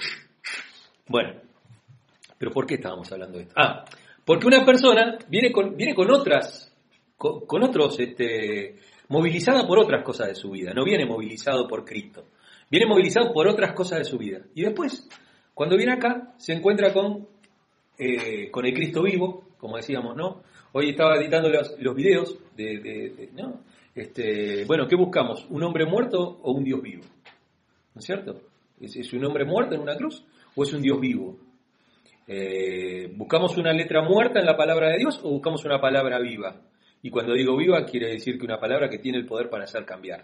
Bueno, 1.07 1.33
pero 2.37 2.51
¿por 2.51 2.65
qué 2.65 2.75
estábamos 2.75 3.11
hablando 3.11 3.37
de 3.37 3.43
esto? 3.43 3.55
Ah, 3.57 3.83
porque 4.25 4.47
una 4.47 4.65
persona 4.65 5.17
viene 5.27 5.51
con, 5.51 5.75
viene 5.75 5.93
con 5.93 6.09
otras, 6.11 6.73
con, 7.17 7.63
otros, 7.63 7.99
este, 7.99 8.77
movilizada 9.09 9.67
por 9.67 9.79
otras 9.79 10.03
cosas 10.03 10.27
de 10.29 10.35
su 10.35 10.49
vida, 10.51 10.73
no 10.73 10.83
viene 10.83 11.05
movilizado 11.05 11.67
por 11.67 11.83
Cristo, 11.83 12.25
viene 12.69 12.85
movilizado 12.85 13.33
por 13.33 13.47
otras 13.47 13.73
cosas 13.73 13.99
de 13.99 14.05
su 14.05 14.17
vida. 14.17 14.39
Y 14.55 14.63
después, 14.63 15.07
cuando 15.53 15.75
viene 15.77 15.93
acá, 15.93 16.33
se 16.37 16.53
encuentra 16.53 16.93
con, 16.93 17.27
eh, 17.97 18.49
con 18.49 18.65
el 18.65 18.73
Cristo 18.73 19.03
vivo, 19.03 19.43
como 19.57 19.75
decíamos, 19.77 20.15
¿no? 20.15 20.41
Hoy 20.71 20.89
estaba 20.89 21.17
editando 21.17 21.49
los, 21.49 21.75
los 21.79 21.95
videos 21.95 22.37
de, 22.55 22.79
de- 22.79 23.29
¿no? 23.33 23.61
Este, 23.93 24.65
bueno, 24.65 24.87
¿qué 24.87 24.95
buscamos? 24.95 25.45
¿Un 25.49 25.61
hombre 25.63 25.85
muerto 25.85 26.39
o 26.41 26.51
un 26.51 26.63
Dios 26.63 26.81
vivo? 26.81 27.03
¿No 27.93 27.99
es 27.99 28.05
cierto? 28.05 28.41
¿Es, 28.81 28.95
es 28.95 29.13
un 29.13 29.23
hombre 29.25 29.45
muerto 29.45 29.75
en 29.75 29.81
una 29.81 29.95
cruz 29.95 30.25
o 30.55 30.63
es 30.63 30.73
un 30.73 30.81
Dios 30.81 30.99
vivo? 30.99 31.37
Eh, 32.27 33.11
¿Buscamos 33.15 33.57
una 33.57 33.73
letra 33.73 34.01
muerta 34.01 34.39
en 34.39 34.45
la 34.45 34.55
palabra 34.55 34.89
de 34.89 34.97
Dios 34.97 35.19
o 35.23 35.29
buscamos 35.31 35.63
una 35.65 35.79
palabra 35.79 36.19
viva? 36.19 36.61
Y 37.01 37.09
cuando 37.09 37.33
digo 37.33 37.57
viva 37.57 37.85
quiere 37.85 38.07
decir 38.07 38.37
que 38.37 38.45
una 38.45 38.59
palabra 38.59 38.89
que 38.89 38.99
tiene 38.99 39.17
el 39.17 39.25
poder 39.25 39.49
para 39.49 39.65
hacer 39.65 39.85
cambiar. 39.85 40.23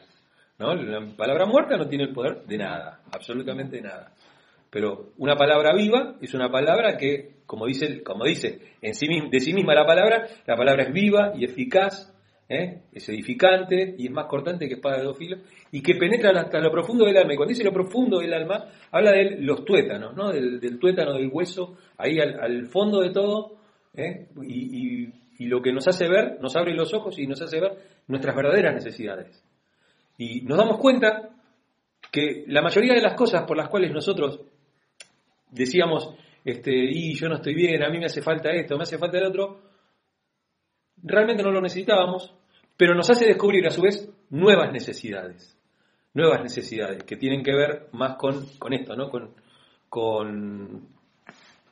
¿no? 0.57 0.73
La 0.75 1.05
palabra 1.15 1.45
muerta 1.45 1.77
no 1.77 1.87
tiene 1.87 2.05
el 2.05 2.13
poder 2.13 2.43
de 2.45 2.57
nada, 2.57 3.01
absolutamente 3.11 3.77
de 3.77 3.83
nada. 3.83 4.13
Pero 4.69 5.13
una 5.17 5.35
palabra 5.35 5.73
viva 5.73 6.15
es 6.21 6.33
una 6.33 6.49
palabra 6.49 6.95
que, 6.95 7.39
como 7.45 7.65
dice, 7.65 8.03
como 8.03 8.23
dice 8.23 8.75
en 8.81 8.93
de 9.29 9.39
sí 9.39 9.53
misma 9.53 9.73
la 9.73 9.85
palabra, 9.85 10.27
la 10.45 10.55
palabra 10.55 10.83
es 10.83 10.93
viva 10.93 11.33
y 11.35 11.43
eficaz, 11.43 12.13
¿eh? 12.49 12.81
es 12.91 13.07
edificante 13.09 13.95
y 13.97 14.07
es 14.07 14.11
más 14.11 14.25
cortante 14.25 14.67
que 14.67 14.73
espada 14.73 14.97
de 14.97 15.03
dos 15.03 15.17
filos 15.17 15.39
y 15.71 15.81
que 15.81 15.95
penetra 15.95 16.31
hasta 16.41 16.59
lo 16.59 16.71
profundo 16.71 17.05
del 17.05 17.15
alma. 17.17 17.33
Y 17.33 17.37
cuando 17.37 17.51
dice 17.51 17.63
lo 17.63 17.71
profundo 17.71 18.19
del 18.19 18.33
alma, 18.33 18.65
habla 18.91 19.11
de 19.11 19.37
los 19.39 19.63
tuétanos, 19.63 20.15
¿no? 20.15 20.31
del, 20.31 20.59
del 20.59 20.79
tuétano 20.79 21.13
del 21.13 21.29
hueso, 21.31 21.77
ahí 21.97 22.19
al, 22.19 22.65
fondo 22.67 23.01
de 23.01 23.11
todo, 23.11 23.55
¿eh? 23.93 24.27
y, 24.41 25.03
y- 25.03 25.13
y 25.41 25.45
lo 25.45 25.61
que 25.61 25.71
nos 25.71 25.87
hace 25.87 26.09
ver, 26.09 26.37
nos 26.41 26.57
abre 26.57 26.73
los 26.73 26.93
ojos 26.93 27.17
y 27.17 27.25
nos 27.25 27.41
hace 27.41 27.61
ver 27.61 27.77
nuestras 28.07 28.35
verdaderas 28.35 28.73
necesidades. 28.75 29.41
Y 30.17 30.41
nos 30.41 30.57
damos 30.57 30.79
cuenta 30.79 31.29
que 32.11 32.43
la 32.47 32.61
mayoría 32.61 32.93
de 32.93 33.01
las 33.01 33.13
cosas 33.13 33.43
por 33.43 33.55
las 33.55 33.69
cuales 33.69 33.93
nosotros 33.93 34.41
decíamos, 35.49 36.13
este, 36.43 36.73
y 36.73 37.13
yo 37.13 37.29
no 37.29 37.35
estoy 37.35 37.53
bien, 37.53 37.81
a 37.83 37.89
mí 37.89 37.99
me 37.99 38.07
hace 38.07 38.21
falta 38.21 38.51
esto, 38.51 38.75
me 38.75 38.83
hace 38.83 38.97
falta 38.97 39.17
el 39.17 39.27
otro, 39.27 39.61
realmente 41.03 41.41
no 41.41 41.51
lo 41.51 41.61
necesitábamos, 41.61 42.35
pero 42.79 42.95
nos 42.95 43.09
hace 43.09 43.25
descubrir 43.25 43.67
a 43.67 43.71
su 43.71 43.81
vez 43.81 44.09
nuevas 44.29 44.71
necesidades, 44.71 45.59
nuevas 46.13 46.41
necesidades 46.41 47.03
que 47.03 47.17
tienen 47.17 47.43
que 47.43 47.53
ver 47.53 47.89
más 47.91 48.15
con, 48.15 48.45
con 48.57 48.71
esto, 48.71 48.95
¿no? 48.95 49.09
Con, 49.09 49.35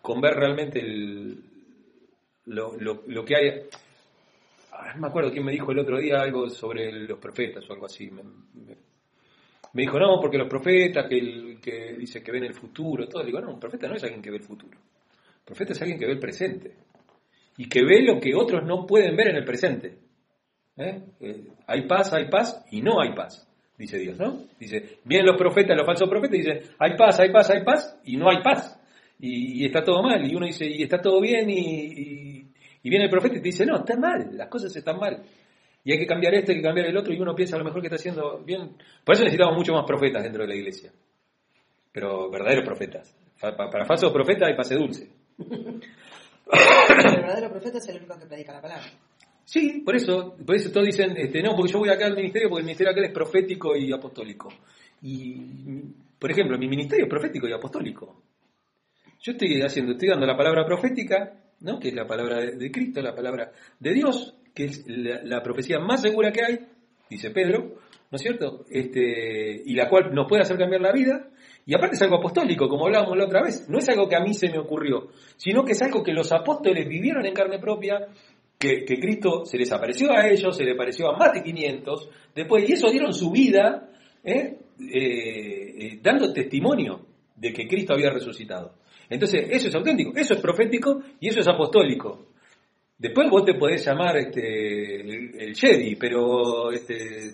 con, 0.02 0.22
ver 0.22 0.34
realmente 0.34 0.82
lo, 2.44 2.76
lo, 2.78 3.24
que 3.24 3.36
hay. 3.38 3.50
Ah, 4.74 4.96
no 4.96 5.04
me 5.04 5.08
acuerdo 5.08 5.32
quién 5.32 5.46
me 5.46 5.54
dijo 5.54 5.72
el 5.72 5.80
otro 5.80 5.98
día 5.98 6.20
algo 6.20 6.50
sobre 6.50 6.92
los 6.92 7.20
profetas 7.20 7.64
o 7.70 7.74
algo 7.74 7.86
así. 7.86 8.12
Me, 8.12 9.84
dijo, 9.84 9.98
no, 9.98 10.20
porque 10.20 10.38
los 10.38 10.50
profetas, 10.50 11.08
que, 11.08 11.20
el, 11.20 11.62
que 11.62 11.94
dice 11.94 12.22
que 12.22 12.34
ven 12.34 12.44
el 12.44 12.54
futuro, 12.54 13.08
todo. 13.08 13.22
Le 13.22 13.28
digo, 13.28 13.40
no, 13.40 13.54
un 13.54 13.62
profeta 13.62 13.88
no 13.88 13.96
es 13.96 14.04
alguien 14.04 14.22
que 14.22 14.32
ve 14.32 14.38
el 14.38 14.44
futuro. 14.44 14.78
El 14.78 15.46
profeta 15.46 15.72
es 15.72 15.82
alguien 15.82 15.98
que 15.98 16.06
ve 16.06 16.12
el 16.12 16.20
presente. 16.20 16.76
Y 17.56 17.70
que 17.70 17.86
ve 17.86 18.02
lo 18.02 18.20
que 18.20 18.36
otros 18.36 18.66
no 18.66 18.86
pueden 18.86 19.16
ver 19.16 19.30
en 19.30 19.38
el 19.38 19.46
presente. 19.46 20.07
¿Eh? 20.78 21.02
Eh, 21.22 21.48
hay 21.66 21.88
paz, 21.88 22.14
hay 22.14 22.30
paz 22.30 22.64
y 22.72 22.82
no 22.82 23.02
hay 23.02 23.14
paz, 23.14 23.48
dice 23.78 23.98
Dios, 23.98 24.18
¿no? 24.20 24.44
Dice, 24.60 25.00
vienen 25.04 25.26
los 25.26 25.38
profetas, 25.38 25.76
los 25.76 25.86
falsos 25.86 26.08
profetas, 26.08 26.36
y 26.36 26.44
dicen, 26.44 26.60
hay 26.78 26.96
paz, 26.96 27.20
hay 27.20 27.32
paz, 27.32 27.50
hay 27.50 27.64
paz 27.64 28.00
y 28.04 28.16
no 28.16 28.30
hay 28.30 28.44
paz. 28.44 28.80
Y, 29.20 29.66
está 29.66 29.84
todo 29.84 30.04
mal. 30.04 30.24
Y 30.30 30.36
uno 30.36 30.46
dice, 30.46 30.66
y 30.68 30.84
está 30.84 31.02
todo 31.02 31.20
bien 31.20 31.50
y, 31.50 32.46
viene 32.84 33.06
el 33.06 33.10
profeta 33.10 33.36
y 33.36 33.42
te 33.42 33.50
dice, 33.50 33.66
no, 33.66 33.78
está 33.78 33.98
mal, 33.98 34.30
las 34.34 34.48
cosas 34.48 34.74
están 34.76 34.98
mal. 35.00 35.24
Y 35.84 35.92
hay 35.92 35.98
que 35.98 36.06
cambiar 36.06 36.36
esto, 36.36 36.52
hay 36.52 36.58
que 36.58 36.64
cambiar 36.64 36.88
el 36.88 36.98
otro, 36.98 37.14
y 37.14 37.20
uno 37.20 37.34
piensa 37.34 37.56
a 37.56 37.60
lo 37.60 37.66
mejor 37.66 37.82
que 37.82 37.88
está 37.88 37.96
haciendo 37.96 38.44
bien. 38.46 38.78
Por 39.04 39.16
eso 39.16 39.24
necesitamos 39.24 39.58
mucho 39.58 39.74
más 39.74 39.86
profetas 39.86 40.24
dentro 40.24 40.44
de 40.44 40.50
la 40.50 40.56
iglesia. 40.56 40.92
Pero 41.92 42.30
verdaderos 42.30 42.66
profetas. 42.66 43.16
Para 43.40 43.86
falsos 43.86 44.12
profetas 44.14 44.48
hay 44.48 44.56
pase 44.56 44.76
dulce. 44.76 45.10
El 46.48 47.22
verdadero 47.22 47.50
profeta 47.50 47.78
es 47.78 47.90
el 47.90 47.98
único 47.98 48.18
que 48.18 48.26
predica 48.26 48.54
la 48.54 48.62
palabra. 48.62 48.86
Sí, 49.48 49.82
por 49.86 49.96
eso, 49.96 50.36
por 50.46 50.58
eso 50.58 50.70
todos 50.72 50.88
dicen, 50.88 51.16
este, 51.16 51.42
no, 51.42 51.56
porque 51.56 51.72
yo 51.72 51.80
voy 51.80 51.88
acá 51.88 52.06
al 52.06 52.18
ministerio 52.18 52.50
porque 52.50 52.64
el 52.64 52.66
ministerio 52.66 52.92
acá 52.92 53.02
es 53.02 53.14
profético 53.14 53.78
y 53.78 53.94
apostólico. 53.94 54.50
Y, 55.02 55.38
por 56.20 56.30
ejemplo, 56.30 56.58
mi 56.58 56.68
ministerio 56.68 57.06
es 57.06 57.10
profético 57.10 57.48
y 57.48 57.54
apostólico. 57.54 58.24
Yo 59.22 59.32
estoy 59.32 59.62
haciendo, 59.62 59.94
estoy 59.94 60.10
dando 60.10 60.26
la 60.26 60.36
palabra 60.36 60.66
profética 60.66 61.32
¿no? 61.62 61.80
que 61.80 61.88
es 61.88 61.94
la 61.94 62.06
palabra 62.06 62.42
de, 62.42 62.72
Cristo, 62.72 63.02
la 63.02 63.16
palabra 63.16 63.54
de 63.80 63.94
Dios, 63.94 64.36
que 64.54 64.66
es 64.66 64.84
la, 64.86 65.24
la 65.24 65.42
profecía 65.42 65.80
más 65.80 66.02
segura 66.02 66.30
que 66.34 66.44
hay, 66.44 66.60
dice 67.10 67.32
Pedro, 67.32 67.76
¿no 68.12 68.16
es 68.16 68.22
cierto? 68.22 68.66
Este, 68.70 69.64
y 69.66 69.76
la 69.76 69.90
cual 69.90 70.14
nos 70.14 70.28
puede 70.28 70.42
hacer 70.42 70.58
cambiar 70.58 70.82
la 70.82 70.92
vida. 70.92 71.30
Y 71.66 71.76
aparte 71.76 71.96
es 71.96 72.02
algo 72.02 72.18
apostólico, 72.18 72.70
como 72.70 72.86
hablábamos 72.86 73.18
la 73.18 73.26
otra 73.26 73.44
vez. 73.44 73.68
No 73.70 73.78
es 73.78 73.90
algo 73.90 74.08
que 74.08 74.16
a 74.16 74.22
mí 74.22 74.34
se 74.34 74.50
me 74.50 74.58
ocurrió, 74.58 75.10
sino 75.36 75.66
que 75.66 75.74
es 75.74 75.82
algo 75.82 76.02
que 76.02 76.14
los 76.14 76.32
apóstoles 76.32 76.88
vivieron 76.88 77.26
en 77.26 77.34
carne 77.34 77.60
propia, 77.60 78.08
que, 78.58 78.86
Cristo 78.86 79.46
se 79.46 79.58
les 79.58 79.72
apareció 79.72 80.12
a 80.12 80.28
ellos, 80.28 80.56
se 80.56 80.64
les 80.64 80.74
apareció 80.74 81.10
a 81.10 81.18
más 81.18 81.34
de 81.34 81.44
500, 81.44 82.10
después, 82.34 82.68
y 82.68 82.74
eso 82.74 82.90
dieron 82.90 83.14
su 83.14 83.32
vida, 83.32 83.90
¿eh? 84.24 84.58
Eh, 84.80 85.76
eh, 85.80 86.00
dando 86.02 86.32
testimonio 86.32 87.02
de 87.36 87.52
que 87.52 87.68
Cristo 87.68 87.94
había 87.94 88.12
resucitado. 88.12 88.76
Entonces, 89.10 89.48
eso 89.50 89.70
es 89.70 89.76
auténtico, 89.76 90.12
eso 90.16 90.34
es 90.34 90.42
profético 90.42 91.02
y 91.20 91.30
eso 91.30 91.40
es 91.40 91.48
apostólico. 91.48 92.28
Después 92.98 93.30
vos 93.30 93.46
te 93.46 93.54
podés 93.54 93.86
llamar 93.86 94.18
este, 94.18 95.02
el, 95.02 95.40
el 95.40 95.56
Jedi, 95.56 95.96
pero 95.96 96.72
este, 96.72 97.32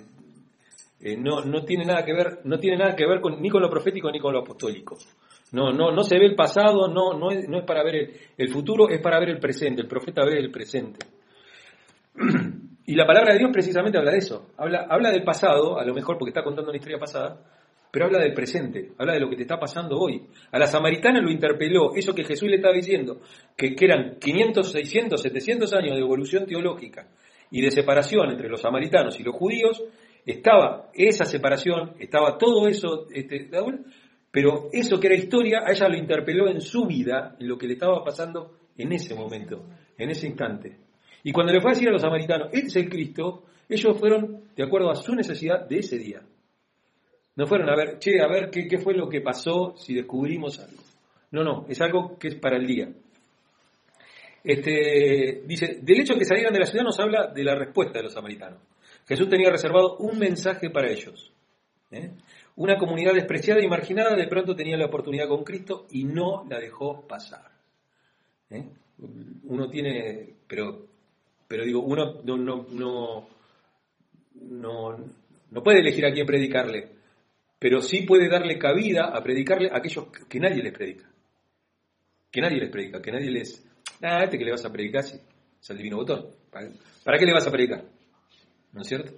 no, 1.18 1.42
no 1.42 1.64
tiene 1.66 1.86
nada 1.86 2.06
que 2.06 2.14
ver, 2.14 2.40
no 2.46 2.60
tiene 2.60 2.78
nada 2.78 2.96
que 2.96 3.06
ver 3.06 3.20
con, 3.20 3.42
ni 3.42 3.50
con 3.50 3.62
lo 3.62 3.70
profético 3.70 4.12
ni 4.12 4.20
con 4.20 4.34
lo 4.34 4.40
apostólico. 4.40 4.98
No, 5.54 5.72
no, 5.72 5.92
no 5.92 6.04
se 6.04 6.18
ve 6.18 6.26
el 6.26 6.36
pasado, 6.36 6.88
no, 6.88 7.14
no, 7.14 7.30
es, 7.30 7.46
para 7.66 7.84
ver 7.84 8.12
el, 8.36 8.50
futuro, 8.50 8.90
es 8.90 9.00
para 9.00 9.20
ver 9.20 9.30
el 9.30 9.40
presente. 9.40 9.84
El 9.84 9.88
profeta 9.88 10.26
ve 10.26 10.38
el 10.38 10.52
presente. 10.52 11.06
Y 12.86 12.96
la 12.96 13.08
palabra 13.08 13.32
de 13.32 13.40
Dios 13.40 13.50
precisamente 13.54 13.98
habla 13.98 14.12
de 14.12 14.18
eso. 14.18 14.52
Habla, 14.58 14.88
habla 14.90 15.10
del 15.10 15.24
pasado, 15.24 15.80
a 15.80 15.86
lo 15.86 15.94
mejor 15.94 16.18
porque 16.18 16.32
está 16.32 16.44
contando 16.44 16.70
una 16.70 16.78
historia 16.78 17.00
pasada, 17.00 17.40
pero 17.90 18.08
habla 18.08 18.20
del 18.20 18.34
presente, 18.34 18.92
habla 18.98 19.14
de 19.14 19.22
lo 19.22 19.30
que 19.30 19.38
te 19.38 19.44
está 19.44 19.58
pasando 19.58 19.98
hoy. 19.98 20.22
A 20.52 20.60
la 20.60 20.68
samaritana 20.68 21.22
lo 21.22 21.32
interpeló, 21.32 21.96
eso 21.96 22.14
que 22.14 22.26
Jesús 22.26 22.50
le 22.50 22.58
estaba 22.58 22.74
diciendo, 22.74 23.22
que, 23.56 23.74
que 23.74 23.86
eran 23.86 24.18
500, 24.20 24.70
600, 24.70 25.22
700 25.22 25.74
años 25.76 25.96
de 25.96 26.02
evolución 26.02 26.46
teológica 26.46 27.08
y 27.52 27.62
de 27.62 27.72
separación 27.72 28.32
entre 28.32 28.50
los 28.50 28.60
samaritanos 28.60 29.18
y 29.18 29.24
los 29.24 29.34
judíos, 29.34 29.82
estaba 30.26 30.90
esa 30.94 31.24
separación, 31.24 31.94
estaba 32.00 32.38
todo 32.38 32.68
eso, 32.68 33.08
este, 33.14 33.50
pero 34.34 34.70
eso 34.74 35.00
que 35.00 35.06
era 35.06 35.16
historia, 35.16 35.60
a 35.64 35.72
ella 35.72 35.88
lo 35.88 35.96
interpeló 35.96 36.50
en 36.50 36.60
su 36.60 36.88
vida, 36.88 37.36
en 37.40 37.48
lo 37.48 37.56
que 37.56 37.68
le 37.68 37.74
estaba 37.74 38.04
pasando 38.04 38.58
en 38.76 38.92
ese 38.92 39.14
momento, 39.14 39.64
en 39.96 40.10
ese 40.10 40.26
instante. 40.26 40.76
Y 41.22 41.32
cuando 41.32 41.54
le 41.54 41.62
fue 41.62 41.70
a 41.70 41.74
decir 41.76 41.88
a 41.88 41.92
los 41.92 42.02
samaritanos, 42.02 42.48
este 42.52 42.66
es 42.66 42.76
el 42.78 42.90
Cristo, 42.90 43.44
ellos 43.70 43.96
fueron 44.00 44.46
de 44.56 44.64
acuerdo 44.64 44.90
a 44.90 44.96
su 44.96 45.14
necesidad 45.14 45.68
de 45.70 45.78
ese 45.78 46.00
día. 46.00 46.24
No 47.36 47.46
fueron 47.46 47.70
a 47.70 47.76
ver, 47.76 48.00
che, 48.00 48.20
a 48.20 48.28
ver 48.28 48.50
qué, 48.50 48.80
fue 48.80 48.96
lo 48.96 49.08
que 49.08 49.22
pasó 49.22 49.76
si 49.78 49.94
descubrimos 49.94 50.60
algo. 50.60 50.82
No, 51.30 51.44
no, 51.44 51.68
es 51.70 51.80
algo 51.82 52.18
que 52.18 52.30
es 52.30 52.36
para 52.36 52.58
el 52.58 52.66
día. 52.66 52.90
Este, 54.44 55.44
dice, 55.46 55.78
del 55.80 56.00
hecho 56.00 56.14
de 56.14 56.20
que 56.20 56.26
salieran 56.26 56.54
de 56.54 56.60
la 56.60 56.66
ciudad 56.66 56.84
nos 56.84 57.00
habla 57.00 57.28
de 57.28 57.44
la 57.44 57.54
respuesta 57.54 58.00
de 58.00 58.06
los 58.06 58.14
samaritanos. 58.14 58.62
Jesús 59.08 59.30
tenía 59.30 59.52
reservado 59.52 59.98
un 59.98 60.18
mensaje 60.18 60.72
para 60.72 60.90
ellos. 60.90 61.32
¿eh? 61.92 62.10
Una 62.56 62.78
comunidad 62.78 63.14
despreciada 63.14 63.62
y 63.62 63.68
marginada 63.68 64.16
de 64.16 64.28
pronto 64.28 64.56
tenía 64.56 64.78
la 64.78 64.86
oportunidad 64.86 65.28
con 65.28 65.44
Cristo 65.44 65.88
y 65.92 66.04
no 66.04 66.46
la 66.48 66.60
dejó 66.60 67.08
pasar. 67.08 67.50
¿eh? 68.52 68.64
Uno 69.44 69.70
tiene, 69.70 70.36
pero, 70.48 70.86
pero 71.48 71.66
digo, 71.66 71.82
uno 71.82 72.22
no, 72.24 72.38
no, 72.38 72.68
no, 72.70 73.28
no, 75.52 75.64
puede 75.64 75.80
elegir 75.80 76.06
a 76.06 76.14
quién 76.14 76.28
predicarle, 76.28 76.90
pero 77.58 77.82
sí 77.82 78.04
puede 78.04 78.30
darle 78.30 78.60
cabida 78.60 79.06
a 79.06 79.24
predicarle 79.24 79.72
a 79.72 79.78
aquellos 79.78 80.08
que 80.30 80.40
nadie 80.40 80.62
les 80.62 80.74
predica. 80.74 81.10
Que 82.32 82.42
nadie 82.42 82.60
les 82.60 82.70
predica, 82.70 83.02
que 83.02 83.12
nadie 83.12 83.32
les... 83.32 83.66
Ah, 84.02 84.24
este 84.24 84.38
que 84.38 84.46
le 84.46 84.52
vas 84.52 84.66
a 84.66 84.72
predicar, 84.72 85.04
sí, 85.04 85.20
es 85.62 85.70
el 85.70 85.78
divino 85.78 85.98
botón. 85.98 86.28
¿Para, 86.52 86.70
¿Para 87.04 87.18
qué 87.18 87.26
le 87.26 87.34
vas 87.34 87.48
a 87.48 87.52
predicar? 87.52 87.84
¿No 88.74 88.82
es 88.82 88.88
cierto? 88.88 89.14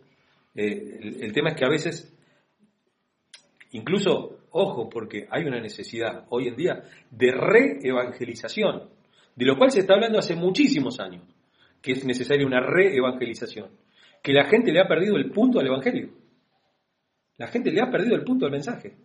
Eh, 0.55 1.17
el 1.21 1.33
tema 1.33 1.49
es 1.49 1.57
que 1.57 1.65
a 1.65 1.69
veces, 1.69 2.14
incluso, 3.75 4.39
ojo, 4.51 4.89
porque 4.89 5.27
hay 5.29 5.43
una 5.43 5.59
necesidad 5.59 6.25
hoy 6.29 6.47
en 6.47 6.55
día 6.55 6.83
de 7.11 7.31
reevangelización, 7.31 8.89
de 9.35 9.45
lo 9.45 9.57
cual 9.57 9.71
se 9.71 9.81
está 9.81 9.93
hablando 9.93 10.19
hace 10.19 10.35
muchísimos 10.35 10.99
años, 10.99 11.23
que 11.81 11.91
es 11.91 12.05
necesaria 12.05 12.45
una 12.45 12.61
reevangelización, 12.61 13.69
que 14.23 14.33
la 14.33 14.45
gente 14.45 14.71
le 14.71 14.81
ha 14.81 14.87
perdido 14.87 15.17
el 15.17 15.31
punto 15.31 15.59
al 15.59 15.67
Evangelio. 15.67 16.09
La 17.37 17.47
gente 17.47 17.71
le 17.71 17.81
ha 17.81 17.91
perdido 17.91 18.15
el 18.15 18.23
punto 18.23 18.45
al 18.45 18.51
mensaje. 18.51 18.95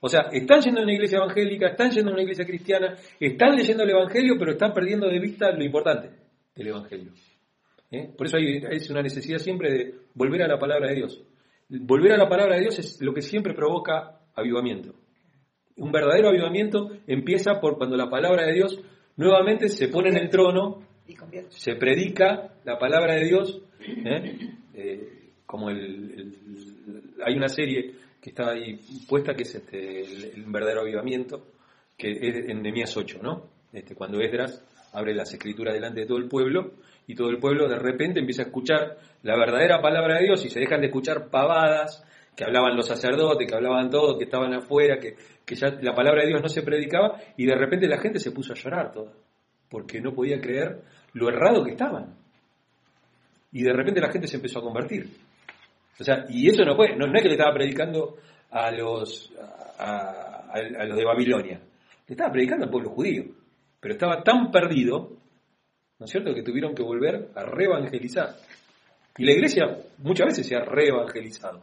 O 0.00 0.08
sea, 0.08 0.28
están 0.32 0.60
yendo 0.62 0.80
a 0.80 0.84
una 0.84 0.92
iglesia 0.92 1.18
evangélica, 1.18 1.68
están 1.68 1.90
yendo 1.90 2.10
a 2.10 2.14
una 2.14 2.22
iglesia 2.22 2.44
cristiana, 2.44 2.96
están 3.20 3.56
leyendo 3.56 3.84
el 3.84 3.90
Evangelio, 3.90 4.36
pero 4.38 4.52
están 4.52 4.72
perdiendo 4.72 5.06
de 5.08 5.18
vista 5.18 5.50
lo 5.52 5.64
importante 5.64 6.10
del 6.54 6.68
Evangelio. 6.68 7.12
¿Eh? 7.90 8.10
Por 8.16 8.26
eso 8.26 8.36
hay, 8.36 8.62
es 8.70 8.90
una 8.90 9.02
necesidad 9.02 9.38
siempre 9.38 9.72
de 9.72 9.94
volver 10.14 10.42
a 10.42 10.48
la 10.48 10.58
palabra 10.58 10.88
de 10.88 10.96
Dios. 10.96 11.22
Volver 11.68 12.12
a 12.12 12.16
la 12.16 12.28
palabra 12.28 12.54
de 12.56 12.62
Dios 12.62 12.78
es 12.78 13.00
lo 13.00 13.12
que 13.12 13.22
siempre 13.22 13.54
provoca 13.54 14.20
avivamiento. 14.34 14.94
Un 15.76 15.92
verdadero 15.92 16.28
avivamiento 16.28 16.90
empieza 17.06 17.60
por 17.60 17.76
cuando 17.78 17.96
la 17.96 18.08
palabra 18.10 18.46
de 18.46 18.52
Dios 18.54 18.80
nuevamente 19.16 19.68
se 19.68 19.88
pone 19.88 20.08
en 20.10 20.16
el 20.16 20.28
trono, 20.30 20.82
se 21.50 21.74
predica 21.76 22.54
la 22.64 22.78
palabra 22.78 23.14
de 23.14 23.24
Dios, 23.24 23.60
¿eh? 23.80 24.38
Eh, 24.74 25.30
como 25.46 25.70
el, 25.70 25.78
el- 25.78 27.14
hay 27.24 27.34
una 27.36 27.48
serie 27.48 27.94
que 28.20 28.30
está 28.30 28.50
ahí 28.50 28.78
puesta 29.08 29.34
que 29.34 29.42
es 29.42 29.54
este, 29.54 30.00
el, 30.02 30.24
el 30.36 30.44
verdadero 30.46 30.80
avivamiento, 30.82 31.46
que 31.96 32.10
es 32.12 32.48
en 32.48 32.62
Nehemías 32.62 32.96
8, 32.96 33.20
¿no? 33.22 33.48
Este, 33.72 33.94
cuando 33.94 34.20
Esdras 34.20 34.62
abre 34.92 35.14
las 35.14 35.32
escrituras 35.32 35.74
delante 35.74 36.00
de 36.00 36.06
todo 36.06 36.18
el 36.18 36.28
pueblo 36.28 36.72
y 37.06 37.14
todo 37.14 37.30
el 37.30 37.38
pueblo 37.38 37.68
de 37.68 37.78
repente 37.78 38.20
empieza 38.20 38.42
a 38.42 38.46
escuchar 38.46 38.98
la 39.22 39.36
verdadera 39.36 39.80
palabra 39.80 40.18
de 40.18 40.24
Dios 40.24 40.44
y 40.44 40.50
se 40.50 40.60
dejan 40.60 40.80
de 40.80 40.86
escuchar 40.86 41.28
pavadas 41.28 42.04
que 42.36 42.44
hablaban 42.44 42.76
los 42.76 42.86
sacerdotes, 42.86 43.48
que 43.48 43.54
hablaban 43.54 43.90
todos, 43.90 44.16
que 44.16 44.24
estaban 44.24 44.54
afuera, 44.54 44.98
que, 45.00 45.16
que 45.44 45.54
ya 45.54 45.70
la 45.82 45.94
palabra 45.94 46.22
de 46.22 46.28
Dios 46.28 46.42
no 46.42 46.48
se 46.48 46.62
predicaba 46.62 47.18
y 47.36 47.46
de 47.46 47.54
repente 47.54 47.88
la 47.88 47.98
gente 47.98 48.20
se 48.20 48.30
puso 48.30 48.52
a 48.52 48.56
llorar 48.56 48.92
toda 48.92 49.12
porque 49.68 50.00
no 50.00 50.12
podía 50.12 50.40
creer 50.40 50.82
lo 51.14 51.28
errado 51.28 51.64
que 51.64 51.72
estaban. 51.72 52.14
Y 53.52 53.62
de 53.62 53.72
repente 53.72 54.00
la 54.00 54.10
gente 54.10 54.28
se 54.28 54.36
empezó 54.36 54.60
a 54.60 54.62
convertir. 54.62 55.10
O 55.98 56.04
sea, 56.04 56.26
y 56.28 56.48
eso 56.48 56.64
no 56.64 56.76
fue, 56.76 56.94
no, 56.96 57.06
es 57.06 57.22
que 57.22 57.28
le 57.28 57.34
estaba 57.34 57.54
predicando 57.54 58.16
a 58.50 58.70
los, 58.70 59.32
a 59.78 60.84
los 60.86 60.96
de 60.96 61.04
Babilonia, 61.04 61.60
le 62.06 62.12
estaba 62.12 62.30
predicando 62.30 62.66
al 62.66 62.70
pueblo 62.70 62.90
judío, 62.90 63.24
pero 63.80 63.94
estaba 63.94 64.22
tan 64.22 64.50
perdido, 64.50 65.16
¿no 65.98 66.04
es 66.04 66.10
cierto?, 66.10 66.34
que 66.34 66.42
tuvieron 66.42 66.74
que 66.74 66.82
volver 66.82 67.30
a 67.34 67.44
reevangelizar. 67.44 68.36
Y 69.16 69.24
la 69.24 69.32
iglesia 69.32 69.78
muchas 69.98 70.28
veces 70.28 70.46
se 70.46 70.56
ha 70.56 70.64
reevangelizado. 70.64 71.62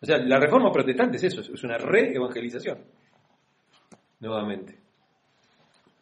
O 0.00 0.06
sea, 0.06 0.18
la 0.18 0.38
reforma 0.38 0.70
protestante 0.70 1.16
es 1.16 1.24
eso, 1.24 1.40
es 1.40 1.64
una 1.64 1.78
reevangelización. 1.78 2.78
Nuevamente. 4.20 4.76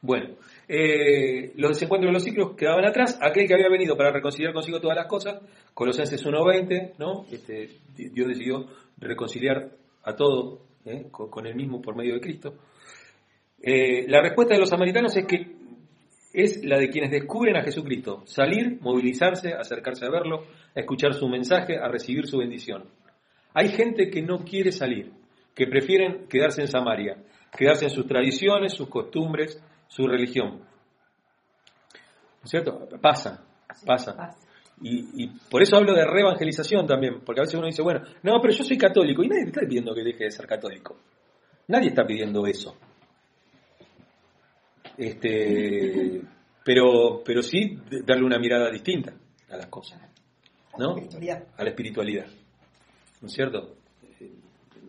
Bueno, 0.03 0.35
eh, 0.69 1.53
los 1.57 1.71
desencuentros 1.71 2.11
de 2.11 2.13
los 2.13 2.23
ciclos 2.23 2.55
quedaban 2.57 2.85
atrás. 2.85 3.19
Aquel 3.23 3.49
que 3.49 3.55
había 3.55 3.71
venido 3.71 3.97
para 3.97 4.13
reconciliar 4.13 4.53
consigo 4.53 4.81
todas 4.81 4.97
las 4.97 5.07
cosas, 5.07 5.41
Colosenses 5.73 6.23
1.20, 6.25 6.93
¿no? 6.99 7.25
Este, 7.33 7.71
Dios 7.97 8.29
decidió 8.29 8.67
reconciliar 8.99 9.71
a 10.03 10.15
todo 10.15 10.61
¿eh? 10.85 11.07
con, 11.11 11.31
con 11.31 11.47
él 11.47 11.55
mismo 11.55 11.81
por 11.81 11.97
medio 11.97 12.15
de 12.15 12.21
Cristo. 12.21 12.55
Eh, 13.67 14.05
la 14.09 14.21
respuesta 14.21 14.53
de 14.53 14.61
los 14.61 14.69
samaritanos 14.69 15.17
es 15.17 15.25
que 15.25 15.57
es 16.35 16.63
la 16.65 16.77
de 16.79 16.91
quienes 16.91 17.11
descubren 17.11 17.57
a 17.57 17.63
Jesucristo, 17.63 18.23
salir, 18.27 18.79
movilizarse, 18.83 19.55
acercarse 19.55 20.05
a 20.05 20.11
verlo, 20.11 20.45
a 20.77 20.81
escuchar 20.81 21.15
su 21.15 21.27
mensaje, 21.29 21.79
a 21.79 21.89
recibir 21.89 22.27
su 22.27 22.37
bendición. 22.37 22.85
Hay 23.55 23.71
gente 23.71 24.11
que 24.11 24.21
no 24.21 24.45
quiere 24.45 24.71
salir, 24.71 25.13
que 25.55 25.67
prefieren 25.67 26.27
quedarse 26.29 26.61
en 26.61 26.69
Samaria, 26.69 27.17
quedarse 27.57 27.87
en 27.87 27.91
sus 27.91 28.07
tradiciones, 28.07 28.75
sus 28.75 28.91
costumbres, 28.91 29.63
su 29.89 30.07
religión. 30.07 30.59
¿No 30.59 32.45
es 32.45 32.51
cierto? 32.51 32.87
Pasa, 33.01 33.47
pasa. 33.87 34.37
Y, 34.83 35.25
y 35.25 35.29
por 35.49 35.63
eso 35.63 35.77
hablo 35.77 35.95
de 35.95 36.05
reevangelización 36.05 36.87
también, 36.87 37.21
porque 37.25 37.41
a 37.41 37.45
veces 37.45 37.55
uno 37.55 37.67
dice, 37.67 37.81
bueno, 37.81 38.03
no, 38.25 38.39
pero 38.43 38.53
yo 38.53 38.63
soy 38.63 38.77
católico, 38.77 39.23
y 39.23 39.29
nadie 39.29 39.45
te 39.45 39.51
está 39.51 39.61
pidiendo 39.63 39.95
que 39.95 40.03
deje 40.03 40.25
de 40.25 40.31
ser 40.33 40.47
católico. 40.47 40.99
Nadie 41.69 41.89
está 41.89 42.05
pidiendo 42.05 42.47
eso. 42.47 42.77
Este, 44.97 46.23
pero, 46.65 47.23
pero 47.25 47.43
sí 47.43 47.79
darle 48.05 48.25
una 48.25 48.39
mirada 48.39 48.71
distinta 48.71 49.15
a 49.51 49.57
las 49.57 49.67
cosas. 49.67 50.01
¿no? 50.79 50.97
A 51.57 51.63
la 51.63 51.71
espiritualidad. 51.71 52.27
¿No 53.21 53.29
es 53.29 53.35
cierto? 53.35 53.77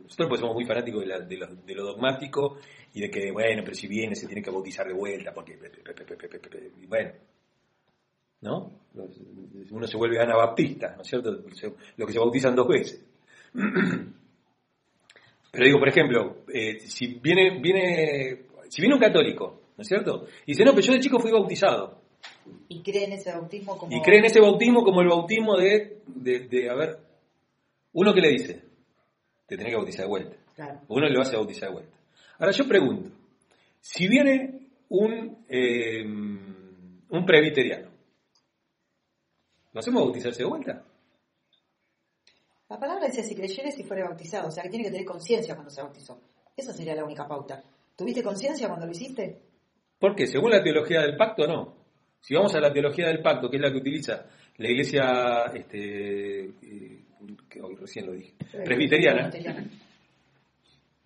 Nosotros 0.04 0.30
pues 0.30 0.40
somos 0.40 0.56
muy 0.56 0.66
fanáticos 0.66 1.02
de, 1.02 1.08
la, 1.08 1.20
de, 1.20 1.76
lo, 1.76 1.84
dogmático 1.84 2.58
y 2.94 3.02
de 3.02 3.10
que, 3.10 3.32
bueno, 3.32 3.64
pero 3.64 3.76
si 3.76 3.88
viene 3.88 4.16
se 4.16 4.28
tiene 4.28 4.42
que 4.42 4.52
bautizar 4.52 4.88
de 4.88 4.94
vuelta 4.94 5.34
porque... 5.34 5.58
Bueno, 6.88 7.12
¿no? 8.42 8.72
Uno 9.72 9.88
se 9.88 9.98
vuelve 9.98 10.22
anabaptista, 10.22 10.96
¿no 10.96 11.02
es 11.02 11.08
cierto? 11.08 11.32
Los 11.32 12.08
que 12.08 12.14
se 12.14 12.20
bautizan 12.20 12.56
dos 12.56 12.68
veces. 12.68 13.04
Pero 15.52 15.68
digo, 15.68 15.80
por 15.80 15.88
ejemplo, 15.88 16.44
eh, 16.54 16.80
si 16.82 17.18
viene, 17.20 17.62
viene, 17.62 18.48
si 18.68 18.82
viene 18.82 18.96
un 18.96 19.02
católico 19.02 19.62
¿no 19.78 19.82
es 19.82 19.88
cierto? 19.88 20.26
Y 20.46 20.52
dice, 20.52 20.64
no, 20.64 20.72
pero 20.72 20.86
yo 20.86 20.94
de 20.94 21.00
chico 21.00 21.20
fui 21.20 21.32
bautizado. 21.32 22.02
Y 22.68 22.82
cree 22.82 23.06
en 23.06 23.14
ese 23.14 23.32
bautismo 23.32 23.78
como... 23.78 23.96
Y 23.96 24.02
cree 24.02 24.20
en 24.20 24.26
ese 24.26 24.40
bautismo 24.40 24.84
como 24.84 25.02
el 25.02 25.08
bautismo 25.08 25.58
de, 25.58 26.02
de, 26.08 26.40
de, 26.48 26.70
a 26.70 26.76
ver, 26.76 27.00
uno 27.94 28.14
que 28.14 28.22
le 28.22 28.30
dice, 28.30 28.62
te 29.46 29.58
tenés 29.58 29.72
que 29.72 29.78
bautizar 29.78 30.02
de 30.02 30.10
vuelta. 30.10 30.36
Claro. 30.56 30.82
Uno 30.88 31.08
le 31.08 31.16
va 31.16 31.24
a 31.24 31.28
hacer 31.28 31.38
bautizar 31.38 31.70
de 31.70 31.76
vuelta. 31.76 31.98
Ahora 32.40 32.52
yo 32.52 32.68
pregunto, 32.68 33.10
si 33.80 34.08
viene 34.08 34.70
un, 34.90 35.46
eh, 35.48 36.04
un 36.04 37.26
presbiteriano, 37.26 37.90
¿lo 39.74 39.80
hacemos 39.80 40.04
bautizarse 40.04 40.44
de 40.44 40.50
vuelta? 40.50 40.84
La 42.68 42.80
palabra 42.80 43.06
dice 43.06 43.24
si 43.24 43.36
creyere 43.36 43.72
si 43.72 43.84
fuera 43.84 44.06
bautizado, 44.06 44.48
o 44.48 44.52
sea 44.52 44.64
que 44.64 44.70
tiene 44.70 44.86
que 44.86 44.92
tener 44.92 45.06
conciencia 45.06 45.54
cuando 45.54 45.70
se 45.70 45.82
bautizó. 45.82 46.20
Esa 46.58 46.74
sería 46.74 46.96
la 46.96 47.04
única 47.04 47.28
pauta. 47.28 47.64
¿Tuviste 47.96 48.24
conciencia 48.24 48.68
cuando 48.68 48.86
lo 48.86 48.92
hiciste? 48.92 49.40
Porque 50.06 50.28
según 50.28 50.52
la 50.52 50.62
teología 50.62 51.02
del 51.02 51.18
pacto, 51.18 51.48
no. 51.48 51.78
Si 52.22 52.36
vamos 52.36 52.54
a 52.54 52.60
la 52.60 52.72
teología 52.72 53.08
del 53.08 53.24
pacto, 53.24 53.50
que 53.50 53.56
es 53.56 53.62
la 53.64 53.72
que 53.72 53.80
utiliza 53.80 54.28
la 54.58 54.70
iglesia, 54.70 55.46
este, 55.52 56.44
eh, 56.46 57.00
que 57.50 57.60
hoy 57.60 57.74
recién 57.74 58.06
lo 58.06 58.12
dije, 58.12 58.36
presbiteriana, 58.64 59.32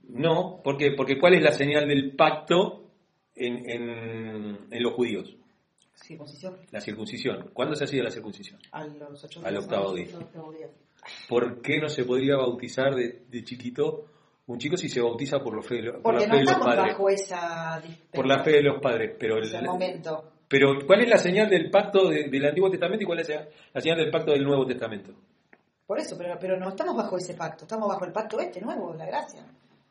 no, 0.10 0.60
porque, 0.62 0.92
porque 0.98 1.18
¿cuál 1.18 1.36
es 1.36 1.42
la 1.42 1.54
señal 1.54 1.88
del 1.88 2.14
pacto 2.14 2.90
en, 3.38 3.70
en, 3.70 4.58
en 4.70 4.84
los 4.84 4.92
judíos? 4.92 5.34
Circuncisión 5.94 6.58
La 6.70 6.82
circuncisión. 6.82 7.52
¿Cuándo 7.54 7.76
se 7.76 7.86
hacía 7.86 8.04
la 8.04 8.12
circuncisión? 8.12 8.60
a 8.74 8.86
los 8.86 9.24
ocho. 9.24 9.40
Al 9.46 9.56
octavo 9.56 9.94
día. 9.94 10.08
¿Por 11.30 11.62
qué 11.62 11.80
no 11.80 11.88
se 11.88 12.04
podría 12.04 12.36
bautizar 12.36 12.96
de, 12.96 13.22
de 13.30 13.44
chiquito 13.46 14.08
un 14.54 14.60
chico 14.60 14.76
si 14.78 14.90
se 14.90 15.02
bautiza 15.02 15.40
por, 15.40 15.54
los 15.56 15.66
fe, 15.66 15.82
por 15.92 16.02
Porque 16.02 16.28
la 16.28 16.28
no 16.28 16.34
fe 16.34 16.38
de 16.40 16.44
los 16.44 16.52
estamos 16.54 16.76
padres? 16.76 16.94
bajo 16.94 17.10
esa 17.10 17.82
Por 18.12 18.26
la 18.28 18.44
fe 18.44 18.52
de 18.52 18.62
los 18.64 18.82
padres. 18.82 19.16
Pero, 19.20 19.38
el- 19.38 19.44
ese 19.44 19.62
momento. 19.62 20.32
pero 20.48 20.70
¿cuál 20.86 21.02
es 21.02 21.10
la 21.10 21.18
señal 21.18 21.50
del 21.50 21.70
pacto 21.70 22.10
de- 22.10 22.30
del 22.30 22.46
Antiguo 22.46 22.70
Testamento 22.70 23.04
y 23.04 23.06
cuál 23.06 23.20
es 23.20 23.30
la 23.74 23.82
señal 23.82 23.98
del 24.00 24.10
pacto 24.12 24.32
del 24.32 24.44
Nuevo 24.44 24.66
Testamento? 24.66 25.14
Por 25.86 26.00
eso, 26.00 26.16
pero, 26.18 26.38
pero 26.40 26.58
no 26.58 26.70
estamos 26.70 26.96
bajo 26.96 27.18
ese 27.18 27.34
pacto, 27.34 27.64
estamos 27.66 27.88
bajo 27.90 28.06
el 28.06 28.12
pacto 28.12 28.40
este 28.40 28.62
nuevo, 28.62 28.94
la 28.94 29.06
gracia. 29.08 29.44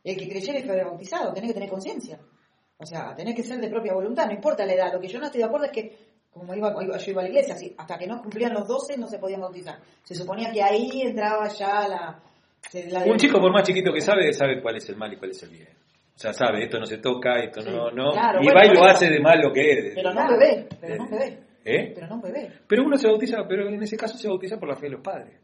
El 0.05 0.17
que 0.17 0.29
creyera 0.29 0.59
y 0.59 0.63
fuera 0.63 0.85
bautizado, 0.85 1.33
tenés 1.33 1.51
que 1.51 1.55
tener 1.55 1.69
conciencia. 1.71 2.19
O 2.79 2.87
sea, 2.87 3.15
tenés 3.17 3.35
que 3.35 3.43
ser 3.43 3.61
de 3.61 3.69
propia 3.69 3.93
voluntad, 3.95 4.27
no 4.27 4.33
importa 4.33 4.65
la 4.65 4.75
edad. 4.75 4.93
Lo 4.93 5.01
que 5.01 5.09
yo 5.09 5.19
no 5.19 5.27
estoy 5.27 5.41
de 5.41 5.47
acuerdo 5.47 5.67
es 5.67 5.73
que, 5.73 5.99
como 6.31 6.55
iba, 6.55 6.73
iba- 6.83 6.97
yo 6.99 7.11
iba 7.11 7.21
a 7.21 7.25
la 7.25 7.29
iglesia, 7.31 7.55
así, 7.55 7.75
hasta 7.77 7.99
que 7.99 8.07
no 8.07 8.21
cumplían 8.23 8.55
los 8.55 8.67
12 8.69 8.97
no 8.97 9.09
se 9.09 9.19
podían 9.19 9.41
bautizar. 9.41 9.81
Se 10.05 10.15
suponía 10.15 10.53
que 10.53 10.63
ahí 10.63 11.03
entraba 11.03 11.49
ya 11.49 11.89
la... 11.89 12.23
Un 13.07 13.17
chico, 13.17 13.41
por 13.41 13.53
más 13.53 13.63
chiquito 13.63 13.93
que 13.93 14.01
sabe, 14.01 14.33
sabe 14.33 14.61
cuál 14.61 14.77
es 14.77 14.89
el 14.89 14.97
mal 14.97 15.13
y 15.13 15.17
cuál 15.17 15.31
es 15.31 15.43
el 15.43 15.51
bien. 15.51 15.69
O 16.15 16.19
sea, 16.21 16.33
sabe, 16.33 16.65
esto 16.65 16.79
no 16.79 16.87
se 16.87 16.99
toca, 16.99 17.35
esto 17.41 17.61
no, 17.63 17.91
Sí, 17.91 17.95
no. 17.97 18.11
claro, 18.13 18.41
y 18.43 18.45
bueno, 18.45 18.59
va 18.59 18.67
y 18.67 18.75
lo 18.75 18.85
hace 18.85 19.09
de 19.09 19.21
mal 19.21 19.39
lo 19.41 19.53
que 19.53 19.71
es. 19.73 19.95
Pero 19.95 20.13
no 20.13 20.21
un 20.23 20.29
bebé, 20.39 20.69
pero 20.81 20.97
no 20.97 21.05
un 21.05 21.09
Eh, 21.09 21.17
bebé, 21.19 21.39
¿Eh? 21.65 21.93
pero 21.95 22.07
no 22.09 22.15
un 22.17 22.21
bebé. 22.23 22.53
Pero 22.67 22.83
uno 22.85 22.97
se 22.97 23.07
bautiza, 23.07 23.47
pero 23.49 23.69
en 23.69 23.83
ese 23.83 23.97
caso 23.97 24.19
se 24.19 24.27
bautiza 24.29 24.59
por 24.59 24.69
la 24.69 24.75
fe 24.77 24.87
de 24.87 24.93
los 24.93 25.01
padres. 25.01 25.41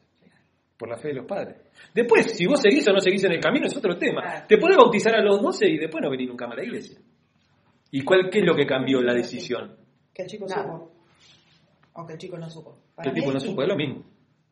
Por 0.77 0.89
la 0.89 0.97
fe 0.97 1.09
de 1.09 1.15
los 1.15 1.27
padres. 1.27 1.57
Después, 1.95 2.33
si 2.33 2.47
vos 2.47 2.61
seguís 2.61 2.87
o 2.89 2.93
no 2.93 2.99
seguís 3.01 3.23
en 3.25 3.33
el 3.33 3.41
camino, 3.41 3.67
es 3.67 3.77
otro 3.77 3.97
tema. 3.97 4.23
Claro. 4.23 4.47
Te 4.49 4.59
podés 4.59 4.77
bautizar 4.77 5.15
a 5.15 5.23
los 5.23 5.41
12 5.41 5.69
y 5.69 5.79
después 5.79 6.03
no 6.03 6.11
venir 6.11 6.29
nunca 6.29 6.47
más 6.49 6.55
a 6.55 6.61
la 6.61 6.65
iglesia. 6.65 6.99
¿Y 7.93 8.03
cuál, 8.03 8.29
qué 8.29 8.41
es 8.41 8.45
lo 8.45 8.57
que 8.57 8.67
cambió 8.67 9.01
la 9.01 9.15
decisión? 9.15 9.77
Que 10.13 10.23
el 10.23 10.29
chico 10.29 10.47
Nada. 10.49 10.65
supo. 10.65 10.93
O 11.93 12.05
que 12.05 12.15
el 12.15 12.19
chico 12.19 12.37
no 12.37 12.51
supo. 12.51 12.77
¿Qué 13.01 13.11
mí 13.11 13.21
tipo 13.21 13.33
no 13.33 13.39
supo? 13.39 13.63
Es 13.63 13.69
lo 13.69 13.77
mismo. 13.77 14.03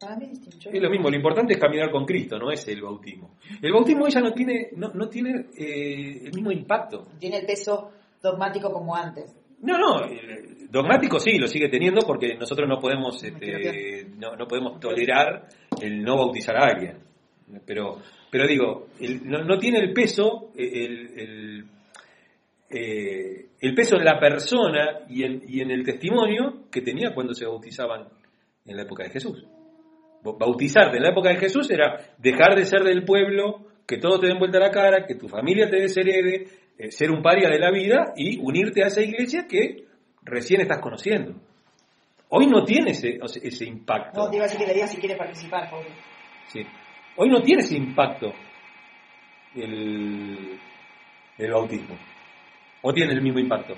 Para 0.02 0.16
mí 0.16 0.24
es 0.24 0.30
distinto. 0.32 0.58
Yo- 0.58 0.70
Es 0.72 0.82
lo 0.82 0.90
mismo, 0.90 1.08
lo 1.10 1.16
importante 1.16 1.54
es 1.54 1.58
caminar 1.58 1.90
con 1.90 2.04
Cristo, 2.04 2.38
no 2.38 2.50
es 2.50 2.66
el 2.68 2.82
bautismo. 2.82 3.36
El 3.62 3.72
bautismo 3.72 4.08
ya 4.08 4.20
no 4.20 4.32
tiene, 4.32 4.68
no, 4.76 4.88
no 4.92 5.08
tiene 5.08 5.46
eh, 5.56 6.20
el 6.26 6.32
mismo 6.34 6.50
impacto. 6.50 7.06
Tiene 7.18 7.38
el 7.38 7.46
peso 7.46 7.92
dogmático 8.22 8.72
como 8.72 8.94
antes. 8.96 9.34
No, 9.60 9.78
no, 9.78 10.04
eh, 10.06 10.66
dogmático 10.70 11.20
sí, 11.20 11.38
lo 11.38 11.46
sigue 11.46 11.68
teniendo 11.68 12.00
porque 12.06 12.34
nosotros 12.36 12.68
no 12.68 12.78
podemos, 12.80 13.22
este, 13.22 14.06
no, 14.18 14.34
no 14.36 14.46
podemos 14.48 14.80
tolerar 14.80 15.46
el 15.80 16.02
no 16.02 16.16
bautizar 16.16 16.56
a 16.56 16.66
alguien. 16.66 16.98
Pero, 17.66 17.98
pero 18.30 18.46
digo, 18.48 18.88
el- 18.98 19.24
no, 19.28 19.44
no 19.44 19.58
tiene 19.58 19.78
el 19.78 19.92
peso, 19.92 20.50
eh, 20.56 20.84
el, 20.84 21.18
el, 21.20 21.64
eh, 22.70 23.46
el 23.60 23.74
peso 23.74 23.96
en 23.96 24.04
la 24.04 24.18
persona 24.18 25.00
y 25.08 25.22
en, 25.24 25.42
y 25.46 25.60
en 25.60 25.70
el 25.70 25.84
testimonio 25.84 26.64
que 26.70 26.80
tenía 26.80 27.14
cuando 27.14 27.34
se 27.34 27.46
bautizaban 27.46 28.08
en 28.64 28.76
la 28.76 28.82
época 28.82 29.04
de 29.04 29.10
Jesús. 29.10 29.46
Ba- 30.22 30.32
Bautizarte 30.38 30.96
en 30.96 31.02
la 31.02 31.10
época 31.10 31.30
de 31.30 31.36
Jesús 31.36 31.70
era 31.70 31.98
dejar 32.18 32.54
de 32.56 32.64
ser 32.64 32.82
del 32.82 33.04
pueblo, 33.04 33.66
que 33.86 33.98
todo 33.98 34.18
te 34.20 34.26
den 34.28 34.38
vuelta 34.38 34.58
a 34.58 34.62
la 34.62 34.70
cara, 34.70 35.06
que 35.06 35.14
tu 35.16 35.28
familia 35.28 35.68
te 35.68 35.76
desherede, 35.76 36.46
eh, 36.78 36.90
ser 36.90 37.10
un 37.10 37.22
paria 37.22 37.48
de 37.48 37.58
la 37.58 37.70
vida 37.70 38.12
y 38.16 38.38
unirte 38.40 38.82
a 38.82 38.86
esa 38.86 39.02
iglesia 39.02 39.46
que 39.48 39.84
recién 40.22 40.60
estás 40.60 40.78
conociendo. 40.80 41.34
Hoy 42.28 42.46
no 42.46 42.64
tiene 42.64 42.92
ese, 42.92 43.18
ese 43.42 43.64
impacto. 43.66 44.22
No, 44.24 44.30
te 44.30 44.36
iba 44.36 44.44
a 44.44 44.48
decir 44.48 44.60
que 44.60 44.66
le 44.66 44.74
digas 44.74 44.90
si 44.90 44.98
quiere 44.98 45.16
participar, 45.16 45.68
pobre. 45.68 45.88
Sí. 46.46 46.62
Hoy 47.16 47.28
no 47.28 47.42
tiene 47.42 47.60
ese 47.62 47.76
impacto 47.76 48.32
el, 49.54 50.58
el 51.38 51.50
bautismo. 51.52 51.98
¿O 52.82 52.92
tiene 52.92 53.12
el 53.12 53.20
mismo 53.22 53.38
impacto? 53.38 53.74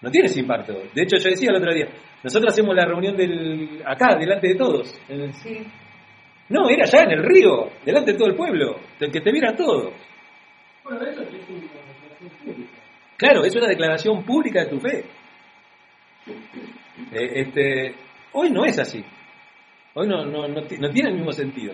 No 0.00 0.10
tiene 0.10 0.26
ese 0.26 0.40
impacto. 0.40 0.72
De 0.94 1.02
hecho, 1.02 1.16
yo 1.16 1.30
decía 1.30 1.50
el 1.50 1.56
otro 1.56 1.74
día, 1.74 1.88
nosotros 2.22 2.52
hacemos 2.52 2.74
la 2.74 2.84
reunión 2.86 3.16
del 3.16 3.82
acá, 3.84 4.16
delante 4.16 4.48
de 4.48 4.54
todos. 4.54 5.00
Sí. 5.42 5.66
No, 6.50 6.68
era 6.68 6.84
allá 6.84 7.02
en 7.02 7.10
el 7.12 7.22
río, 7.24 7.68
delante 7.84 8.12
de 8.12 8.18
todo 8.18 8.28
el 8.28 8.36
pueblo, 8.36 8.78
del 8.98 9.10
que 9.10 9.20
te 9.20 9.32
vieran 9.32 9.56
todos. 9.56 9.92
Bueno, 10.84 11.00
hecho 11.02 11.22
es 11.22 11.26
una 11.26 11.60
declaración 11.60 12.30
pública. 12.44 12.70
Claro, 13.16 13.44
es 13.44 13.56
una 13.56 13.66
declaración 13.66 14.22
pública 14.24 14.60
de 14.60 14.66
tu 14.70 14.80
fe. 14.80 15.04
Eh, 17.12 17.30
este, 17.40 17.94
hoy 18.32 18.50
no 18.50 18.64
es 18.64 18.76
así. 18.78 19.02
Hoy 19.94 20.06
no, 20.08 20.24
no, 20.26 20.46
no, 20.48 20.62
ti- 20.64 20.76
no 20.78 20.90
tiene 20.90 21.10
el 21.10 21.14
mismo 21.14 21.32
sentido. 21.32 21.72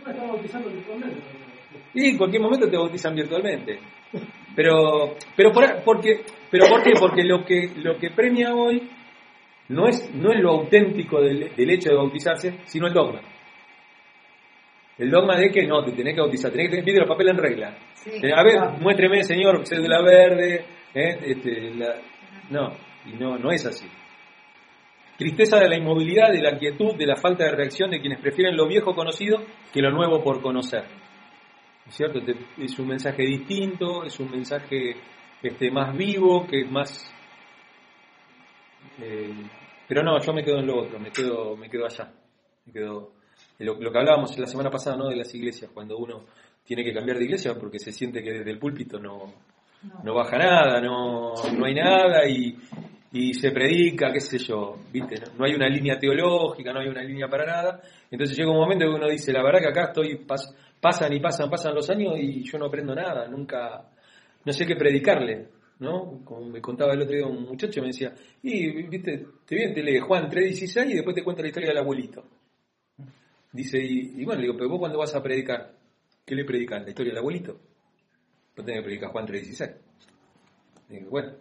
Uno 0.00 0.10
está 0.12 0.24
bautizando 0.26 0.70
virtualmente. 0.70 1.20
Y 1.92 2.10
en 2.10 2.16
cualquier 2.16 2.40
momento 2.40 2.68
te 2.70 2.76
bautizan 2.78 3.14
virtualmente. 3.16 3.78
Pero, 4.54 5.16
pero 5.36 5.50
por, 5.52 5.82
porque, 5.84 6.22
pero 6.58 6.68
¿por 6.70 6.82
qué? 6.82 6.92
Porque 6.98 7.24
lo 7.24 7.44
que, 7.44 7.70
lo 7.76 7.96
que 7.98 8.10
premia 8.10 8.54
hoy 8.54 8.88
no 9.68 9.86
es, 9.88 10.12
no 10.14 10.32
es 10.32 10.40
lo 10.40 10.50
auténtico 10.52 11.20
del, 11.20 11.54
del 11.54 11.70
hecho 11.70 11.90
de 11.90 11.96
bautizarse, 11.96 12.60
sino 12.64 12.86
el 12.86 12.92
dogma. 12.94 13.20
El 14.98 15.10
dogma 15.10 15.36
de 15.36 15.50
que 15.50 15.66
no, 15.66 15.84
te 15.84 15.92
tenés 15.92 16.14
que 16.14 16.20
bautizar, 16.20 16.50
tenés 16.50 16.70
que 16.70 16.82
tener 16.82 17.00
los 17.00 17.08
papeles 17.08 17.34
en 17.34 17.38
regla. 17.42 17.76
Sí. 17.94 18.10
Eh, 18.22 18.32
A 18.34 18.42
ver, 18.42 18.80
muéstreme, 18.80 19.22
señor, 19.24 19.66
cédula 19.66 20.00
verde. 20.02 20.64
eh, 20.94 21.18
este, 21.22 21.74
la- 21.74 21.96
No, 22.50 22.72
y 23.04 23.12
no, 23.18 23.36
no 23.36 23.50
es 23.50 23.66
así. 23.66 23.86
Tristeza 25.18 25.58
de 25.58 25.68
la 25.68 25.76
inmovilidad, 25.76 26.30
de 26.32 26.40
la 26.40 26.58
quietud, 26.58 26.94
de 26.96 27.06
la 27.06 27.16
falta 27.16 27.44
de 27.44 27.52
reacción 27.52 27.90
de 27.90 28.00
quienes 28.00 28.20
prefieren 28.20 28.56
lo 28.56 28.66
viejo 28.66 28.94
conocido 28.94 29.38
que 29.72 29.80
lo 29.82 29.90
nuevo 29.90 30.22
por 30.22 30.40
conocer. 30.40 30.84
¿No 30.84 31.90
¿Es 31.90 31.94
cierto? 31.96 32.20
Es 32.58 32.78
un 32.78 32.88
mensaje 32.88 33.22
distinto, 33.22 34.04
es 34.04 34.18
un 34.20 34.30
mensaje 34.30 34.96
este, 35.42 35.70
más 35.70 35.96
vivo, 35.96 36.46
que 36.46 36.60
es 36.62 36.70
más... 36.70 37.10
eh, 39.00 39.32
pero 39.88 40.02
no, 40.02 40.18
yo 40.20 40.32
me 40.32 40.42
quedo 40.42 40.58
en 40.58 40.66
lo 40.66 40.82
otro, 40.82 40.98
me 40.98 41.10
quedo, 41.10 41.56
me 41.56 41.68
quedo 41.70 41.86
allá. 41.86 42.10
Me 42.66 42.72
quedo, 42.72 43.12
lo, 43.60 43.74
lo 43.80 43.92
que 43.92 43.98
hablábamos 43.98 44.36
la 44.38 44.46
semana 44.46 44.70
pasada, 44.70 44.96
¿no? 44.96 45.08
De 45.08 45.16
las 45.16 45.32
iglesias, 45.34 45.70
cuando 45.72 45.96
uno 45.96 46.24
tiene 46.64 46.82
que 46.82 46.92
cambiar 46.92 47.18
de 47.18 47.24
iglesia 47.24 47.54
porque 47.54 47.78
se 47.78 47.92
siente 47.92 48.22
que 48.22 48.32
desde 48.32 48.50
el 48.50 48.58
púlpito 48.58 48.98
no, 48.98 49.32
no 50.02 50.14
baja 50.14 50.36
nada, 50.38 50.80
no, 50.80 51.34
no 51.56 51.64
hay 51.64 51.74
nada 51.74 52.28
y, 52.28 52.56
y 53.12 53.34
se 53.34 53.52
predica, 53.52 54.12
qué 54.12 54.20
sé 54.20 54.38
yo, 54.38 54.76
¿viste? 54.92 55.14
No, 55.20 55.38
No 55.38 55.44
hay 55.44 55.54
una 55.54 55.68
línea 55.68 55.96
teológica, 55.96 56.72
no 56.72 56.80
hay 56.80 56.88
una 56.88 57.04
línea 57.04 57.28
para 57.28 57.46
nada. 57.46 57.80
Entonces 58.10 58.36
llega 58.36 58.50
un 58.50 58.56
momento 58.58 58.84
que 58.86 58.94
uno 58.96 59.08
dice, 59.08 59.32
la 59.32 59.44
verdad 59.44 59.60
que 59.60 59.68
acá 59.68 59.84
estoy, 59.84 60.16
pas- 60.26 60.52
pasan 60.80 61.12
y 61.12 61.20
pasan, 61.20 61.48
pasan 61.48 61.74
los 61.74 61.88
años 61.88 62.14
y 62.18 62.42
yo 62.42 62.58
no 62.58 62.66
aprendo 62.66 62.94
nada, 62.96 63.28
nunca, 63.28 63.84
no 64.46 64.52
sé 64.52 64.64
qué 64.64 64.76
predicarle, 64.76 65.48
¿no? 65.80 66.24
Como 66.24 66.46
me 66.46 66.60
contaba 66.60 66.94
el 66.94 67.02
otro 67.02 67.16
día 67.16 67.26
un 67.26 67.42
muchacho, 67.42 67.80
me 67.80 67.88
decía, 67.88 68.14
y, 68.42 68.84
viste, 68.86 69.26
te 69.44 69.54
viene, 69.56 69.74
te 69.74 69.82
lee 69.82 69.98
Juan 69.98 70.30
3.16 70.30 70.90
y 70.90 70.94
después 70.94 71.16
te 71.16 71.24
cuenta 71.24 71.42
la 71.42 71.48
historia 71.48 71.68
del 71.70 71.78
abuelito. 71.78 72.24
Dice, 73.52 73.78
y, 73.82 74.20
y 74.20 74.24
bueno, 74.24 74.40
le 74.40 74.46
digo, 74.46 74.56
pero 74.56 74.70
vos 74.70 74.78
cuando 74.78 74.98
vas 74.98 75.14
a 75.16 75.22
predicar, 75.22 75.74
¿qué 76.24 76.34
le 76.36 76.44
predicas? 76.44 76.82
¿La 76.84 76.90
historia 76.90 77.10
del 77.10 77.18
abuelito? 77.18 77.60
No 78.56 78.64
tenés 78.64 78.80
que 78.80 78.84
predicar 78.84 79.10
Juan 79.10 79.26
3.16. 79.26 79.76
Digo, 80.90 81.10
bueno, 81.10 81.32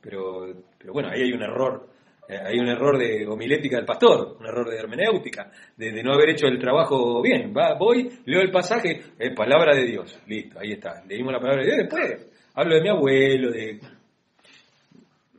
pero, 0.00 0.46
pero 0.78 0.92
bueno, 0.94 1.10
ahí 1.10 1.20
hay 1.20 1.32
un 1.32 1.42
error, 1.42 1.90
eh, 2.26 2.38
hay 2.42 2.58
un 2.58 2.68
error 2.68 2.96
de 2.96 3.26
homilética 3.26 3.76
del 3.76 3.84
pastor, 3.84 4.38
un 4.40 4.46
error 4.46 4.70
de 4.70 4.78
hermenéutica, 4.78 5.52
de, 5.76 5.92
de 5.92 6.02
no 6.02 6.14
haber 6.14 6.30
hecho 6.30 6.46
el 6.46 6.58
trabajo 6.58 7.20
bien. 7.20 7.52
Va, 7.54 7.74
voy, 7.74 8.10
leo 8.24 8.40
el 8.40 8.50
pasaje, 8.50 8.98
es 9.18 9.34
palabra 9.34 9.76
de 9.76 9.84
Dios, 9.84 10.18
listo, 10.26 10.58
ahí 10.58 10.72
está, 10.72 11.04
leímos 11.04 11.34
la 11.34 11.40
palabra 11.40 11.62
de 11.62 11.66
Dios, 11.66 11.78
después 11.82 12.35
hablo 12.56 12.74
de 12.74 12.80
mi 12.82 12.88
abuelo, 12.88 13.50
de... 13.52 13.80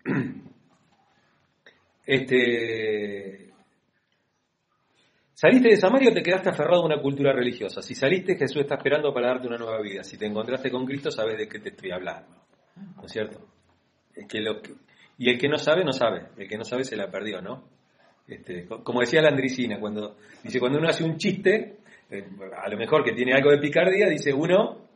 Este, 2.05 3.49
Saliste 5.33 5.67
de 5.69 5.75
Samaria 5.77 6.09
o 6.09 6.13
te 6.13 6.23
quedaste 6.23 6.49
aferrado 6.49 6.81
a 6.81 6.85
una 6.85 7.01
cultura 7.01 7.33
religiosa. 7.33 7.81
Si 7.81 7.93
saliste, 7.93 8.37
Jesús 8.37 8.61
está 8.61 8.75
esperando 8.75 9.13
para 9.13 9.27
darte 9.27 9.47
una 9.47 9.57
nueva 9.57 9.81
vida. 9.81 10.03
Si 10.03 10.17
te 10.17 10.25
encontraste 10.25 10.71
con 10.71 10.85
Cristo, 10.85 11.11
sabes 11.11 11.37
de 11.37 11.47
qué 11.47 11.59
te 11.59 11.69
estoy 11.69 11.91
hablando. 11.91 12.29
¿No 12.95 13.03
es 13.05 13.11
cierto? 13.11 13.45
Es 14.15 14.25
que 14.25 14.39
lo 14.39 14.61
que- 14.61 14.71
Y 15.19 15.29
el 15.29 15.37
que 15.37 15.47
no 15.49 15.57
sabe, 15.57 15.83
no 15.83 15.91
sabe. 15.91 16.27
El 16.37 16.47
que 16.47 16.57
no 16.57 16.63
sabe 16.63 16.85
se 16.85 16.95
la 16.95 17.11
perdió, 17.11 17.41
¿no? 17.41 17.65
Este, 18.27 18.65
co- 18.65 18.83
como 18.83 19.01
decía 19.01 19.21
la 19.21 19.29
Andricina, 19.29 19.79
cuando 19.79 20.15
dice 20.43 20.59
cuando 20.59 20.79
uno 20.79 20.87
hace 20.89 21.03
un 21.03 21.17
chiste, 21.17 21.77
eh, 22.09 22.23
a 22.55 22.69
lo 22.69 22.77
mejor 22.77 23.03
que 23.03 23.11
tiene 23.11 23.33
algo 23.33 23.51
de 23.51 23.57
picardía, 23.59 24.07
dice 24.07 24.33
uno 24.33 24.86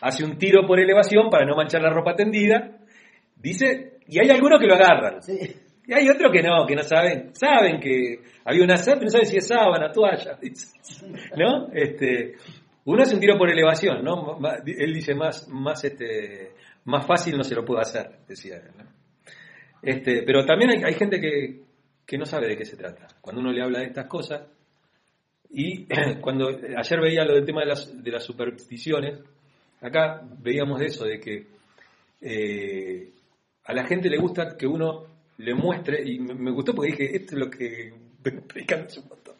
hace 0.00 0.24
un 0.24 0.38
tiro 0.38 0.66
por 0.66 0.80
elevación 0.80 1.30
para 1.30 1.46
no 1.46 1.56
manchar 1.56 1.82
la 1.82 1.90
ropa 1.90 2.14
tendida, 2.14 2.78
dice, 3.36 3.98
y 4.06 4.20
hay 4.20 4.30
algunos 4.30 4.58
que 4.60 4.66
lo 4.66 4.74
agarran. 4.74 5.22
Sí. 5.22 5.38
Y 5.86 5.92
hay 5.92 6.08
otros 6.08 6.30
que 6.30 6.42
no, 6.42 6.66
que 6.66 6.76
no 6.76 6.82
saben, 6.82 7.34
saben 7.34 7.80
que 7.80 8.20
había 8.44 8.62
una 8.62 8.76
sábana, 8.76 9.04
no 9.04 9.10
saben 9.10 9.26
si 9.26 9.38
es 9.38 9.48
sábana, 9.48 9.90
toalla. 9.90 10.38
¿no? 11.36 11.68
Este, 11.72 12.34
uno 12.84 13.02
hace 13.02 13.14
un 13.14 13.20
tiro 13.20 13.36
por 13.36 13.50
elevación, 13.50 14.04
¿no? 14.04 14.38
Él 14.64 14.94
dice 14.94 15.14
más, 15.14 15.48
más, 15.48 15.82
este, 15.84 16.52
más 16.84 17.06
fácil 17.06 17.36
no 17.36 17.42
se 17.42 17.56
lo 17.56 17.64
puede 17.64 17.80
hacer, 17.80 18.08
decía 18.28 18.56
él, 18.56 18.70
¿no? 18.76 18.84
Este, 19.82 20.22
pero 20.22 20.44
también 20.44 20.70
hay, 20.70 20.82
hay 20.84 20.94
gente 20.94 21.20
que, 21.20 21.62
que 22.06 22.18
no 22.18 22.24
sabe 22.24 22.46
de 22.48 22.56
qué 22.56 22.64
se 22.64 22.76
trata. 22.76 23.08
Cuando 23.20 23.40
uno 23.40 23.50
le 23.50 23.62
habla 23.62 23.80
de 23.80 23.86
estas 23.86 24.06
cosas, 24.06 24.42
y 25.50 25.86
cuando 26.20 26.48
ayer 26.48 27.00
veía 27.00 27.24
lo 27.24 27.34
del 27.34 27.44
tema 27.44 27.62
de 27.62 27.66
las, 27.66 28.02
de 28.02 28.10
las 28.10 28.22
supersticiones, 28.22 29.18
acá 29.80 30.22
veíamos 30.38 30.80
eso, 30.82 31.04
de 31.04 31.20
que 31.20 31.46
eh, 32.20 33.10
a 33.64 33.72
la 33.72 33.86
gente 33.86 34.08
le 34.08 34.18
gusta 34.18 34.56
que 34.56 34.66
uno 34.66 35.06
le 35.38 35.54
muestre, 35.54 36.02
y 36.04 36.18
me, 36.18 36.50
gustó 36.50 36.74
porque 36.74 36.92
dije, 36.92 37.16
esto 37.16 37.34
es 37.34 37.40
lo 37.40 37.50
que 37.50 37.92
un 38.24 39.08
montón. 39.08 39.34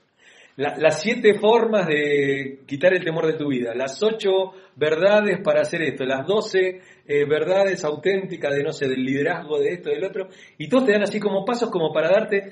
La- 0.56 0.76
las 0.76 1.00
siete 1.00 1.38
formas 1.38 1.86
de 1.86 2.60
quitar 2.66 2.94
el 2.94 3.04
temor 3.04 3.26
de 3.26 3.34
tu 3.34 3.48
vida, 3.48 3.74
las 3.74 4.02
ocho 4.02 4.52
verdades 4.76 5.40
para 5.42 5.60
hacer 5.60 5.82
esto, 5.82 6.04
las 6.04 6.26
doce 6.26 6.80
eh, 7.06 7.24
verdades 7.26 7.84
auténticas 7.84 8.54
de, 8.54 8.62
no 8.62 8.72
sé, 8.72 8.88
del 8.88 9.04
liderazgo, 9.04 9.58
de 9.58 9.74
esto, 9.74 9.90
del 9.90 10.04
otro, 10.04 10.28
y 10.58 10.68
todos 10.68 10.86
te 10.86 10.92
dan 10.92 11.02
así 11.02 11.20
como 11.20 11.44
pasos 11.44 11.70
como 11.70 11.92
para 11.92 12.08
darte 12.08 12.50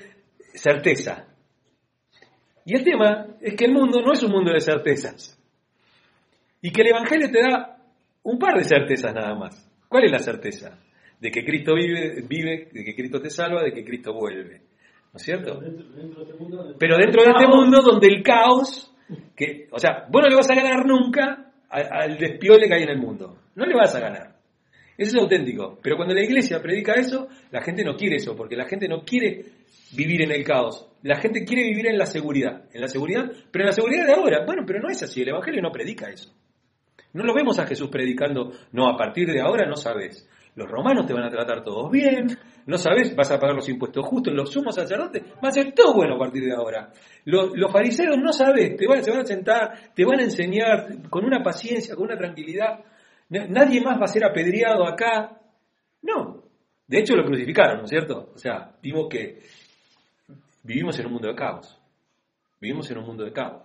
certeza. 0.53 1.27
Y 2.65 2.75
el 2.75 2.83
tema 2.83 3.27
es 3.41 3.55
que 3.55 3.65
el 3.65 3.73
mundo 3.73 4.01
no 4.01 4.13
es 4.13 4.21
un 4.21 4.31
mundo 4.31 4.51
de 4.51 4.59
certezas. 4.59 5.35
Y 6.61 6.71
que 6.71 6.81
el 6.81 6.89
Evangelio 6.89 7.31
te 7.31 7.41
da 7.41 7.78
un 8.23 8.39
par 8.39 8.57
de 8.57 8.63
certezas 8.63 9.13
nada 9.13 9.35
más. 9.35 9.69
¿Cuál 9.87 10.05
es 10.05 10.11
la 10.11 10.19
certeza? 10.19 10.79
De 11.19 11.31
que 11.31 11.43
Cristo 11.43 11.73
vive, 11.75 12.21
vive, 12.27 12.69
de 12.71 12.83
que 12.83 12.95
Cristo 12.95 13.21
te 13.21 13.29
salva, 13.29 13.63
de 13.63 13.73
que 13.73 13.83
Cristo 13.83 14.13
vuelve. 14.13 14.61
¿No 15.11 15.17
es 15.17 15.23
cierto? 15.23 15.59
Dentro, 15.59 15.89
dentro 15.89 16.23
de 16.23 16.31
este 16.31 16.43
mundo. 16.43 16.75
Pero 16.77 16.97
dentro 16.97 17.23
de 17.23 17.29
este 17.31 17.47
mundo 17.47 17.81
donde 17.81 18.07
el 18.07 18.21
caos, 18.23 18.93
que, 19.35 19.67
o 19.71 19.79
sea, 19.79 20.05
vos 20.09 20.21
no 20.21 20.29
le 20.29 20.35
vas 20.35 20.49
a 20.49 20.55
ganar 20.55 20.85
nunca 20.85 21.51
al 21.69 22.17
despiole 22.17 22.67
que 22.67 22.73
hay 22.75 22.83
en 22.83 22.89
el 22.89 22.99
mundo. 22.99 23.37
No 23.55 23.65
le 23.65 23.75
vas 23.75 23.93
a 23.95 23.99
ganar. 23.99 24.35
Eso 24.97 25.15
es 25.15 25.23
auténtico. 25.23 25.79
Pero 25.81 25.95
cuando 25.95 26.13
la 26.13 26.23
iglesia 26.23 26.61
predica 26.61 26.93
eso, 26.93 27.27
la 27.51 27.61
gente 27.61 27.83
no 27.83 27.95
quiere 27.95 28.17
eso, 28.17 28.35
porque 28.35 28.55
la 28.55 28.67
gente 28.67 28.87
no 28.87 29.03
quiere 29.03 29.45
vivir 29.95 30.23
en 30.23 30.31
el 30.31 30.43
caos. 30.43 30.91
La 31.03 31.15
gente 31.15 31.45
quiere 31.45 31.63
vivir 31.63 31.87
en 31.87 31.97
la 31.97 32.05
seguridad. 32.05 32.65
En 32.73 32.81
la 32.81 32.87
seguridad, 32.87 33.31
pero 33.49 33.63
en 33.63 33.67
la 33.67 33.73
seguridad 33.73 34.05
de 34.05 34.13
ahora. 34.13 34.45
Bueno, 34.45 34.63
pero 34.67 34.81
no 34.81 34.89
es 34.89 35.01
así. 35.01 35.21
El 35.21 35.29
Evangelio 35.29 35.61
no 35.61 35.71
predica 35.71 36.09
eso. 36.09 36.33
No 37.13 37.23
lo 37.23 37.33
vemos 37.33 37.59
a 37.59 37.65
Jesús 37.65 37.89
predicando, 37.89 38.51
no, 38.71 38.87
a 38.89 38.97
partir 38.97 39.27
de 39.31 39.41
ahora 39.41 39.65
no 39.67 39.75
sabes. 39.75 40.27
Los 40.55 40.69
romanos 40.69 41.05
te 41.05 41.13
van 41.13 41.23
a 41.23 41.29
tratar 41.29 41.63
todos 41.63 41.89
bien, 41.89 42.37
no 42.65 42.77
sabes, 42.77 43.15
vas 43.15 43.31
a 43.31 43.39
pagar 43.39 43.55
los 43.55 43.69
impuestos 43.69 44.05
justos, 44.05 44.33
los 44.33 44.51
sumos 44.51 44.75
sacerdotes, 44.75 45.23
va 45.43 45.49
a 45.49 45.51
ser 45.51 45.73
todo 45.73 45.93
bueno 45.93 46.15
a 46.15 46.19
partir 46.19 46.43
de 46.43 46.53
ahora. 46.53 46.91
Los, 47.25 47.71
fariseos 47.71 48.17
no 48.17 48.33
sabes, 48.33 48.75
te 48.75 48.85
van, 48.87 49.03
se 49.03 49.11
van 49.11 49.21
a 49.21 49.25
sentar, 49.25 49.93
te 49.95 50.03
van 50.03 50.19
a 50.19 50.23
enseñar 50.23 51.09
con 51.09 51.23
una 51.23 51.41
paciencia, 51.41 51.95
con 51.95 52.05
una 52.05 52.17
tranquilidad. 52.17 52.79
Na- 53.29 53.45
Nadie 53.47 53.79
más 53.81 53.99
va 53.99 54.05
a 54.05 54.07
ser 54.07 54.25
apedreado 54.25 54.85
acá. 54.85 55.39
No. 56.01 56.43
De 56.87 56.99
hecho 56.99 57.15
lo 57.15 57.23
crucificaron, 57.23 57.77
¿no 57.77 57.83
es 57.83 57.89
cierto? 57.91 58.31
O 58.33 58.37
sea, 58.37 58.71
vimos 58.81 59.07
que 59.09 59.39
vivimos 60.63 60.99
en 60.99 61.05
un 61.05 61.13
mundo 61.13 61.27
de 61.29 61.35
caos. 61.35 61.77
Vivimos 62.59 62.89
en 62.91 62.97
un 62.97 63.05
mundo 63.05 63.23
de 63.23 63.31
caos 63.31 63.63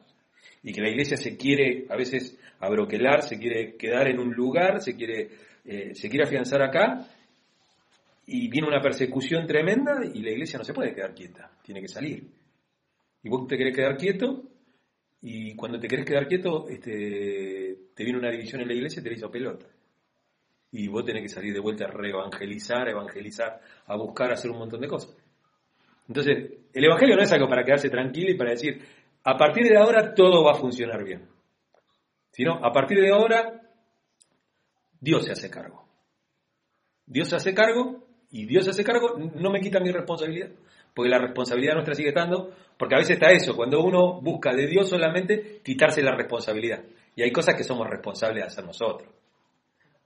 y 0.63 0.73
que 0.73 0.81
la 0.81 0.91
iglesia 0.91 1.17
se 1.17 1.37
quiere 1.37 1.87
a 1.91 1.97
veces 1.97 2.39
abroquelar, 2.65 3.23
se 3.23 3.39
quiere 3.39 3.77
quedar 3.77 4.09
en 4.09 4.19
un 4.19 4.33
lugar, 4.33 4.81
se 4.81 4.97
quiere, 4.97 5.31
eh, 5.65 5.95
se 5.95 6.09
quiere 6.09 6.25
afianzar 6.25 6.63
acá, 6.63 7.07
y 8.27 8.49
viene 8.49 8.69
una 8.69 8.81
persecución 8.81 9.47
tremenda 9.47 10.01
y 10.13 10.23
la 10.23 10.31
iglesia 10.31 10.59
no 10.59 10.65
se 10.65 10.73
puede 10.73 10.95
quedar 10.95 11.15
quieta, 11.15 11.51
tiene 11.63 11.81
que 11.81 11.89
salir. 11.89 12.27
Y 13.23 13.29
vos 13.29 13.47
te 13.47 13.57
querés 13.57 13.75
quedar 13.75 13.97
quieto, 13.97 14.43
y 15.23 15.55
cuando 15.55 15.79
te 15.79 15.89
querés 15.89 16.05
quedar 16.05 16.27
quieto, 16.27 16.69
este, 16.69 17.77
te 17.95 18.05
viene 18.05 18.19
una 18.19 18.31
división 18.31 18.61
en 18.61 18.69
la 18.69 18.75
iglesia 18.75 19.01
y 19.01 19.03
te 19.03 19.11
la 19.11 19.17
hizo 19.17 19.31
pelota. 19.31 19.67
Y 20.73 20.89
vos 20.89 21.05
tenés 21.05 21.23
que 21.23 21.29
salir 21.29 21.55
de 21.55 21.61
vuelta 21.61 21.85
a 21.85 21.89
reevangelizar, 21.89 22.89
evangelizar, 22.89 23.61
a 23.87 23.97
buscar, 23.97 24.33
hacer 24.33 24.51
un 24.51 24.59
montón 24.59 24.81
de 24.81 24.89
cosas. 24.89 25.17
Entonces, 26.09 26.53
el 26.73 26.85
Evangelio 26.85 27.17
no 27.17 27.23
es 27.23 27.33
algo 27.33 27.49
para 27.49 27.65
quedarse 27.65 27.89
tranquilo 27.89 28.31
y 28.31 28.37
para 28.37 28.51
decir, 28.51 28.83
a 29.23 29.37
partir 29.37 29.67
de 29.67 29.79
ahora 29.79 30.15
todo 30.15 30.45
va 30.45 30.53
a 30.53 30.61
funcionar 30.61 31.03
bien. 31.03 31.23
Sino, 32.35 32.55
a 32.65 32.73
partir 32.73 33.01
de 33.01 33.13
ahora, 33.13 33.63
Dios 35.01 35.25
se 35.25 35.31
hace 35.31 35.49
cargo. 35.49 35.87
Dios 37.07 37.29
se 37.29 37.37
hace 37.37 37.55
cargo 37.55 38.05
y 38.31 38.45
Dios 38.45 38.65
se 38.65 38.71
hace 38.71 38.83
cargo, 38.83 39.17
no 39.17 39.53
me 39.53 39.61
quita 39.61 39.79
mi 39.79 39.93
responsabilidad, 39.93 40.51
porque 40.93 41.09
la 41.09 41.19
responsabilidad 41.19 41.75
nuestra 41.75 41.95
sigue 41.95 42.09
estando, 42.09 42.53
porque 42.77 42.97
a 42.97 42.99
veces 42.99 43.15
está 43.15 43.31
eso, 43.31 43.55
cuando 43.55 43.85
uno 43.85 44.21
busca 44.21 44.53
de 44.53 44.67
Dios 44.67 44.89
solamente 44.89 45.61
quitarse 45.63 46.03
la 46.03 46.17
responsabilidad. 46.17 46.83
Y 47.15 47.23
hay 47.23 47.31
cosas 47.31 47.55
que 47.55 47.63
somos 47.63 47.89
responsables 47.89 48.43
de 48.43 48.49
hacer 48.49 48.65
nosotros. 48.65 49.09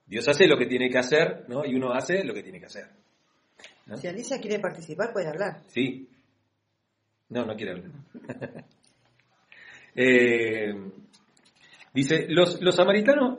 Dios 0.06 0.28
hace 0.28 0.46
lo 0.46 0.58
que 0.58 0.66
tiene 0.66 0.90
que 0.90 0.98
hacer, 0.98 1.46
¿no? 1.48 1.64
Y 1.64 1.74
uno 1.74 1.94
hace 1.94 2.24
lo 2.24 2.34
que 2.34 2.42
tiene 2.42 2.60
que 2.60 2.66
hacer. 2.66 2.88
¿no? 3.86 3.96
Si 3.96 4.06
Alicia 4.06 4.38
quiere 4.38 4.58
participar, 4.58 5.14
puede 5.14 5.28
hablar. 5.28 5.62
Sí. 5.68 6.06
No, 7.30 7.46
no 7.46 7.56
quiere 7.56 7.72
hablar. 7.72 7.90
Eh, 10.00 10.72
dice, 11.94 12.26
los, 12.28 12.60
los 12.60 12.74
samaritanos, 12.74 13.38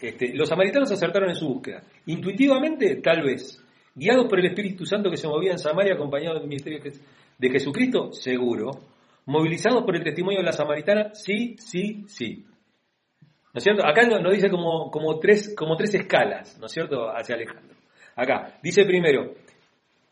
este, 0.00 0.34
los 0.34 0.48
samaritanos 0.48 0.90
acertaron 0.92 1.30
en 1.30 1.36
su 1.36 1.48
búsqueda. 1.48 1.82
Intuitivamente, 2.06 2.96
tal 2.96 3.22
vez. 3.22 3.62
Guiados 3.94 4.26
por 4.26 4.38
el 4.38 4.46
Espíritu 4.46 4.84
Santo 4.84 5.10
que 5.10 5.16
se 5.16 5.26
movía 5.26 5.52
en 5.52 5.58
Samaria 5.58 5.94
acompañado 5.94 6.38
del 6.38 6.48
ministerio 6.48 6.78
de 6.80 6.90
Jes- 6.90 7.00
de 7.38 7.50
Jesucristo, 7.50 8.12
seguro. 8.12 8.70
Movilizados 9.24 9.84
por 9.84 9.96
el 9.96 10.04
testimonio 10.04 10.40
de 10.40 10.44
la 10.44 10.52
samaritana, 10.52 11.14
sí, 11.14 11.56
sí, 11.58 12.04
sí. 12.06 12.44
¿No 13.20 13.58
es 13.58 13.64
cierto? 13.64 13.86
Acá 13.86 14.06
nos 14.06 14.20
nos 14.20 14.34
dice 14.34 14.50
como, 14.50 14.90
como, 14.90 15.18
tres, 15.18 15.54
como 15.56 15.76
tres 15.76 15.94
escalas, 15.94 16.58
¿no 16.60 16.66
es 16.66 16.72
cierto?, 16.72 17.08
hacia 17.08 17.34
Alejandro. 17.34 17.74
Acá, 18.16 18.58
dice 18.62 18.84
primero, 18.84 19.34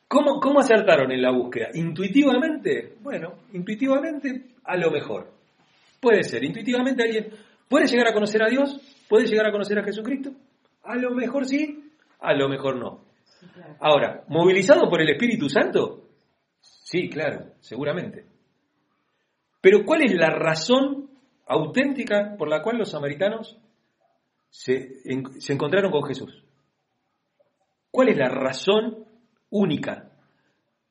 ¿Cómo, 0.08 0.38
¿Cómo 0.40 0.60
acertaron 0.60 1.10
en 1.12 1.20
la 1.22 1.30
búsqueda? 1.32 1.68
¿Intuitivamente? 1.74 2.94
Bueno, 3.00 3.34
intuitivamente 3.52 4.44
a 4.64 4.76
lo 4.76 4.90
mejor. 4.90 5.32
Puede 6.04 6.22
ser, 6.22 6.44
intuitivamente 6.44 7.02
alguien 7.02 7.30
puede 7.66 7.86
llegar 7.86 8.08
a 8.08 8.12
conocer 8.12 8.42
a 8.42 8.48
Dios, 8.50 8.78
puede 9.08 9.26
llegar 9.26 9.46
a 9.46 9.50
conocer 9.52 9.78
a 9.78 9.82
Jesucristo. 9.82 10.32
A 10.82 10.96
lo 10.96 11.12
mejor 11.14 11.46
sí, 11.46 11.90
a 12.20 12.34
lo 12.34 12.46
mejor 12.50 12.76
no. 12.76 13.06
Ahora, 13.80 14.22
¿movilizado 14.28 14.90
por 14.90 15.00
el 15.00 15.08
Espíritu 15.08 15.48
Santo? 15.48 16.08
Sí, 16.60 17.08
claro, 17.08 17.52
seguramente. 17.60 18.26
Pero 19.62 19.86
¿cuál 19.86 20.02
es 20.04 20.14
la 20.14 20.28
razón 20.28 21.08
auténtica 21.46 22.36
por 22.36 22.48
la 22.48 22.60
cual 22.62 22.76
los 22.76 22.90
samaritanos 22.90 23.56
se, 24.50 25.00
en- 25.06 25.40
se 25.40 25.54
encontraron 25.54 25.90
con 25.90 26.04
Jesús? 26.04 26.44
¿Cuál 27.90 28.10
es 28.10 28.18
la 28.18 28.28
razón 28.28 29.06
única, 29.48 30.10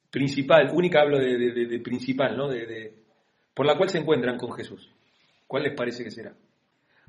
principal, 0.09 0.71
única 0.73 1.01
hablo 1.01 1.19
de, 1.19 1.37
de- 1.37 1.51
de- 1.53 1.67
de 1.67 1.79
principal, 1.81 2.35
¿no? 2.35 2.49
Por 3.53 3.67
la 3.67 3.77
cual 3.77 3.89
se 3.89 3.99
encuentran 3.99 4.37
con 4.39 4.51
Jesús. 4.53 4.89
¿Cuál 5.53 5.65
les 5.65 5.75
parece 5.75 6.03
que 6.03 6.09
será? 6.09 6.33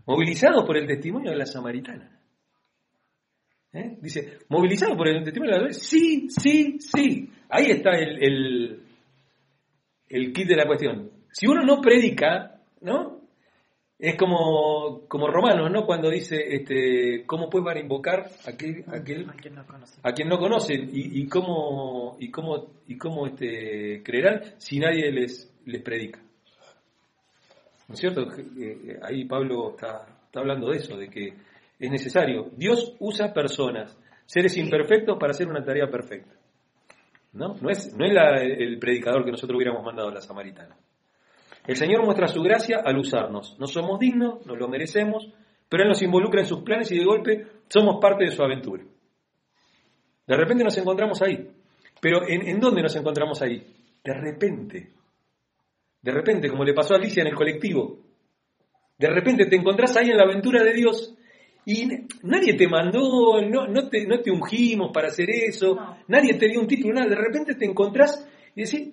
Movilizados 0.04 0.66
por 0.66 0.76
el 0.76 0.86
testimonio 0.86 1.30
de 1.30 1.36
la 1.38 1.46
samaritana. 1.46 2.20
¿Eh? 3.72 3.96
Dice, 4.02 4.40
movilizados 4.50 4.98
por 4.98 5.08
el 5.08 5.24
testimonio 5.24 5.54
de 5.54 5.62
la 5.62 5.72
samaritana. 5.72 5.82
Sí, 5.82 6.28
sí, 6.28 6.76
sí. 6.78 7.30
Ahí 7.48 7.70
está 7.70 7.92
el, 7.92 8.22
el, 8.22 8.82
el 10.10 10.32
kit 10.34 10.46
de 10.46 10.56
la 10.56 10.66
cuestión. 10.66 11.10
Si 11.32 11.46
uno 11.46 11.62
no 11.62 11.80
predica, 11.80 12.60
¿no? 12.82 13.22
Es 13.98 14.14
como, 14.16 15.08
como 15.08 15.28
Romanos, 15.28 15.70
¿no? 15.70 15.86
Cuando 15.86 16.10
dice, 16.10 16.36
este, 16.46 17.24
¿cómo 17.24 17.48
pues 17.48 17.64
van 17.64 17.78
a 17.78 17.80
invocar 17.80 18.28
aquel, 18.46 18.84
aquel 18.88 19.26
Al 19.26 19.40
que 19.40 19.48
no 19.48 19.66
conoce. 19.66 20.00
a 20.02 20.12
quien 20.12 20.28
no 20.28 20.36
conocen 20.36 20.90
y, 20.92 21.22
y 21.22 21.26
cómo 21.28 22.18
y 22.20 22.30
cómo 22.30 22.74
y 22.86 22.98
cómo 22.98 23.26
este 23.26 24.02
creerán 24.04 24.42
si 24.58 24.78
nadie 24.80 25.10
les 25.10 25.50
les 25.64 25.80
predica 25.80 26.20
¿no 27.88 27.94
es 27.94 28.00
cierto? 28.00 28.26
Ahí 29.02 29.24
Pablo 29.26 29.70
está, 29.70 30.06
está 30.26 30.40
hablando 30.40 30.70
de 30.70 30.76
eso 30.78 30.96
de 30.96 31.08
que 31.08 31.34
es 31.78 31.90
necesario 31.90 32.50
Dios 32.56 32.94
usa 33.00 33.32
personas 33.32 33.96
seres 34.26 34.56
imperfectos 34.56 35.18
para 35.18 35.32
hacer 35.32 35.48
una 35.48 35.64
tarea 35.64 35.88
perfecta 35.88 36.34
no 37.32 37.54
no 37.60 37.70
es 37.70 37.94
no 37.96 38.04
es 38.06 38.12
la- 38.12 38.40
el 38.42 38.78
predicador 38.78 39.24
que 39.24 39.30
nosotros 39.32 39.56
hubiéramos 39.56 39.84
mandado 39.84 40.08
a 40.08 40.14
la 40.14 40.20
samaritana 40.20 40.76
el 41.66 41.76
Señor 41.76 42.04
muestra 42.04 42.28
su 42.28 42.42
gracia 42.42 42.82
al 42.84 42.96
usarnos 42.98 43.56
no 43.58 43.66
somos 43.66 43.98
dignos 43.98 44.46
no 44.46 44.54
lo 44.56 44.68
merecemos 44.68 45.28
pero 45.68 45.82
él 45.82 45.88
nos 45.88 46.02
involucra 46.02 46.40
en 46.40 46.46
sus 46.46 46.62
planes 46.62 46.90
y 46.92 46.98
de 46.98 47.04
golpe 47.04 47.46
somos 47.68 47.98
parte 48.00 48.24
de 48.24 48.30
su 48.30 48.42
aventura 48.42 48.84
De 50.26 50.36
repente 50.36 50.64
nos 50.64 50.76
encontramos 50.78 51.20
ahí. 51.20 51.50
Pero 52.00 52.26
¿en, 52.26 52.48
en 52.48 52.60
dónde 52.60 52.82
nos 52.82 52.94
encontramos 52.96 53.42
ahí? 53.42 53.62
De 54.02 54.14
repente. 54.14 54.90
De 56.04 56.12
repente, 56.12 56.50
como 56.50 56.64
le 56.64 56.74
pasó 56.74 56.92
a 56.94 56.98
Alicia 56.98 57.22
en 57.22 57.28
el 57.28 57.34
colectivo. 57.34 57.98
De 58.98 59.08
repente 59.08 59.46
te 59.46 59.56
encontrás 59.56 59.96
ahí 59.96 60.10
en 60.10 60.18
la 60.18 60.24
aventura 60.24 60.62
de 60.62 60.74
Dios 60.74 61.14
y 61.64 61.88
nadie 62.22 62.52
te 62.54 62.68
mandó, 62.68 63.40
no, 63.40 63.66
no, 63.66 63.88
te, 63.88 64.06
no 64.06 64.20
te 64.20 64.30
ungimos 64.30 64.90
para 64.92 65.08
hacer 65.08 65.30
eso, 65.30 65.74
No. 65.76 65.96
nadie 66.08 66.34
te 66.34 66.46
dio 66.48 66.60
un 66.60 66.66
título, 66.66 66.92
nada. 66.94 67.08
De 67.08 67.16
repente 67.16 67.54
te 67.54 67.64
encontrás 67.64 68.28
y 68.54 68.62
decís, 68.64 68.92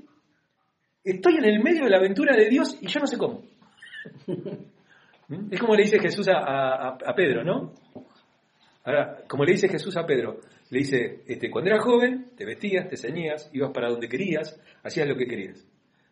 estoy 1.03 1.35
en 1.35 1.43
el 1.45 1.61
medio 1.61 1.83
de 1.83 1.89
la 1.89 1.97
aventura 1.97 2.33
de 2.35 2.47
Dios 2.49 2.77
y 2.81 2.87
yo 2.87 2.99
no 3.01 3.07
sé 3.07 3.17
cómo. 3.17 3.43
¿Mm? 5.27 5.53
Es 5.53 5.59
como 5.59 5.75
le 5.75 5.83
dice 5.83 5.99
Jesús 5.99 6.27
a, 6.29 6.37
a- 6.39 6.97
a 7.05 7.13
Pedro, 7.15 7.43
¿no? 7.43 7.73
Ahora, 8.83 9.17
como 9.27 9.43
le 9.45 9.51
dice 9.51 9.67
Jesús 9.69 9.95
a 9.97 10.05
Pedro, 10.05 10.39
le 10.69 10.79
dice, 10.79 11.21
este, 11.27 11.51
cuando 11.51 11.69
eras 11.69 11.83
joven, 11.83 12.31
te 12.35 12.45
vestías, 12.45 12.87
te 12.89 12.97
ceñías, 12.97 13.49
ibas 13.53 13.71
para 13.71 13.89
donde 13.89 14.07
querías, 14.09 14.59
hacías 14.83 15.07
lo 15.07 15.15
que 15.15 15.27
querías. 15.27 15.67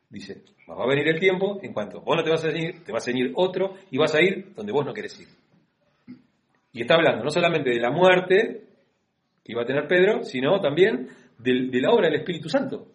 Dice, 0.09 0.41
va 0.67 0.83
a 0.83 0.87
venir 0.87 1.07
el 1.07 1.19
tiempo 1.19 1.59
en 1.61 1.71
cuanto 1.71 2.01
vos 2.01 2.17
no 2.17 2.23
te 2.23 2.31
vas 2.31 2.43
a 2.43 2.51
ceñir, 2.51 2.83
te 2.83 2.91
va 2.91 2.97
a 2.97 3.01
ceñir 3.01 3.31
otro 3.35 3.75
y 3.91 3.97
vas 3.97 4.15
a 4.15 4.21
ir 4.21 4.53
donde 4.55 4.71
vos 4.71 4.83
no 4.85 4.93
querés 4.93 5.19
ir. 5.19 5.27
Y 6.73 6.81
está 6.81 6.95
hablando 6.95 7.23
no 7.23 7.29
solamente 7.29 7.69
de 7.69 7.79
la 7.79 7.91
muerte 7.91 8.63
que 9.43 9.51
iba 9.51 9.61
a 9.63 9.65
tener 9.65 9.87
Pedro, 9.87 10.23
sino 10.23 10.59
también 10.61 11.09
del- 11.37 11.69
de, 11.71 11.81
la 11.81 11.91
obra 11.91 12.07
del 12.09 12.19
Espíritu 12.19 12.49
Santo, 12.49 12.87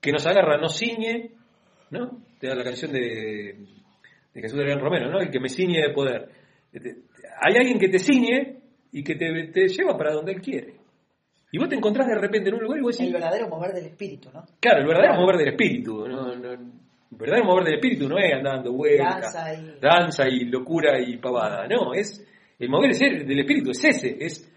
que 0.00 0.12
nos 0.12 0.26
agarra, 0.26 0.56
nos 0.58 0.76
ciñe, 0.78 1.30
¿no? 1.90 2.22
Te 2.38 2.48
da 2.48 2.54
la 2.54 2.64
canción 2.64 2.92
de, 2.92 3.56
de 4.34 4.40
Jesús 4.40 4.58
de 4.58 4.64
León 4.64 4.80
Romero, 4.80 5.10
¿no? 5.10 5.20
El 5.20 5.30
que 5.30 5.40
me 5.40 5.48
ciñe 5.48 5.80
de 5.80 5.90
poder. 5.94 6.28
Este, 6.72 6.96
Hay 7.40 7.56
alguien 7.56 7.78
que 7.78 7.88
te 7.88 7.98
ciñe 7.98 8.56
y 8.92 9.02
que 9.02 9.14
te, 9.14 9.48
te 9.48 9.68
lleva 9.68 9.96
para 9.96 10.12
donde 10.12 10.32
él 10.32 10.40
quiere. 10.40 10.74
Y 11.52 11.58
vos 11.58 11.68
te 11.68 11.76
encontrás 11.76 12.06
de 12.08 12.16
repente 12.16 12.48
en 12.48 12.56
un 12.56 12.62
lugar 12.62 12.78
y 12.78 12.82
vos 12.82 12.98
El 13.00 13.06
decís, 13.06 13.12
verdadero 13.20 13.48
mover 13.48 13.72
del 13.72 13.86
espíritu, 13.86 14.30
¿no? 14.32 14.44
claro, 14.60 14.80
el 14.80 14.86
verdadero 14.86 15.14
mover 15.20 15.36
del 15.36 15.48
espíritu. 15.48 16.06
¿no? 16.08 16.34
No- 16.34 16.52
el 16.52 16.58
verdadero 17.10 17.44
mover 17.46 17.64
del 17.64 17.74
espíritu 17.74 18.08
no 18.08 18.18
es 18.18 18.32
andando 18.34 18.72
vueltas, 18.72 19.32
Danza 19.32 19.54
y- 19.54 19.78
danza 19.80 20.28
y 20.28 20.44
locura 20.46 21.00
y 21.00 21.16
pavada. 21.18 21.66
No, 21.68 21.94
es 21.94 22.26
el 22.58 22.68
mover 22.68 22.94
del 22.94 23.26
del 23.26 23.38
espíritu, 23.40 23.70
es 23.70 23.84
ese. 23.84 24.16
Es, 24.20 24.52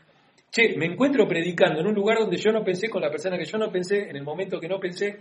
che, 0.52 0.76
me 0.78 0.88
encuentro 0.88 1.28
predicando 1.28 1.80
en 1.80 1.88
un 1.88 1.94
lugar 1.94 2.18
donde 2.20 2.38
yo 2.38 2.52
no 2.52 2.64
pensé, 2.64 2.90
con 2.90 3.02
la 3.04 3.12
persona 3.12 3.38
que 3.38 3.46
yo 3.46 3.58
no 3.60 3.72
pensé, 3.72 4.10
en 4.10 4.16
el 4.16 4.24
momento 4.24 4.60
que 4.60 4.68
no 4.68 4.80
pensé, 4.80 5.16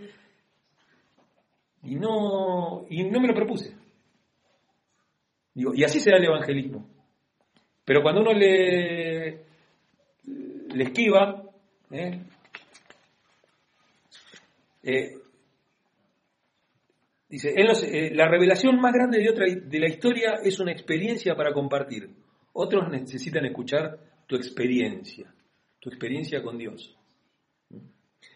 y 1.83 1.95
no, 1.95 2.85
y 2.89 3.03
no 3.03 3.19
me 3.21 3.27
lo 3.27 3.33
propuse. 3.35 3.73
Digo, 5.53 5.71
y 5.75 5.83
así 5.83 5.99
será 5.99 6.17
el 6.17 6.25
evangelismo. 6.25 6.87
Pero 7.85 8.01
cuando 8.01 8.21
uno 8.21 8.33
le, 8.33 9.43
le 10.73 10.83
esquiva, 10.83 11.43
¿eh? 11.91 12.21
Eh, 14.83 15.17
dice, 17.27 17.53
eh, 17.55 18.15
la 18.15 18.27
revelación 18.27 18.79
más 18.79 18.93
grande 18.93 19.19
de, 19.19 19.79
la 19.79 19.87
historia 19.87 20.35
es 20.43 20.59
una 20.59 20.71
experiencia 20.71 21.35
para 21.35 21.53
compartir. 21.53 22.09
Otros 22.53 22.89
necesitan 22.89 23.45
escuchar 23.45 23.99
tu 24.27 24.35
experiencia, 24.35 25.33
tu 25.79 25.89
experiencia 25.89 26.41
con 26.41 26.57
Dios. 26.57 26.95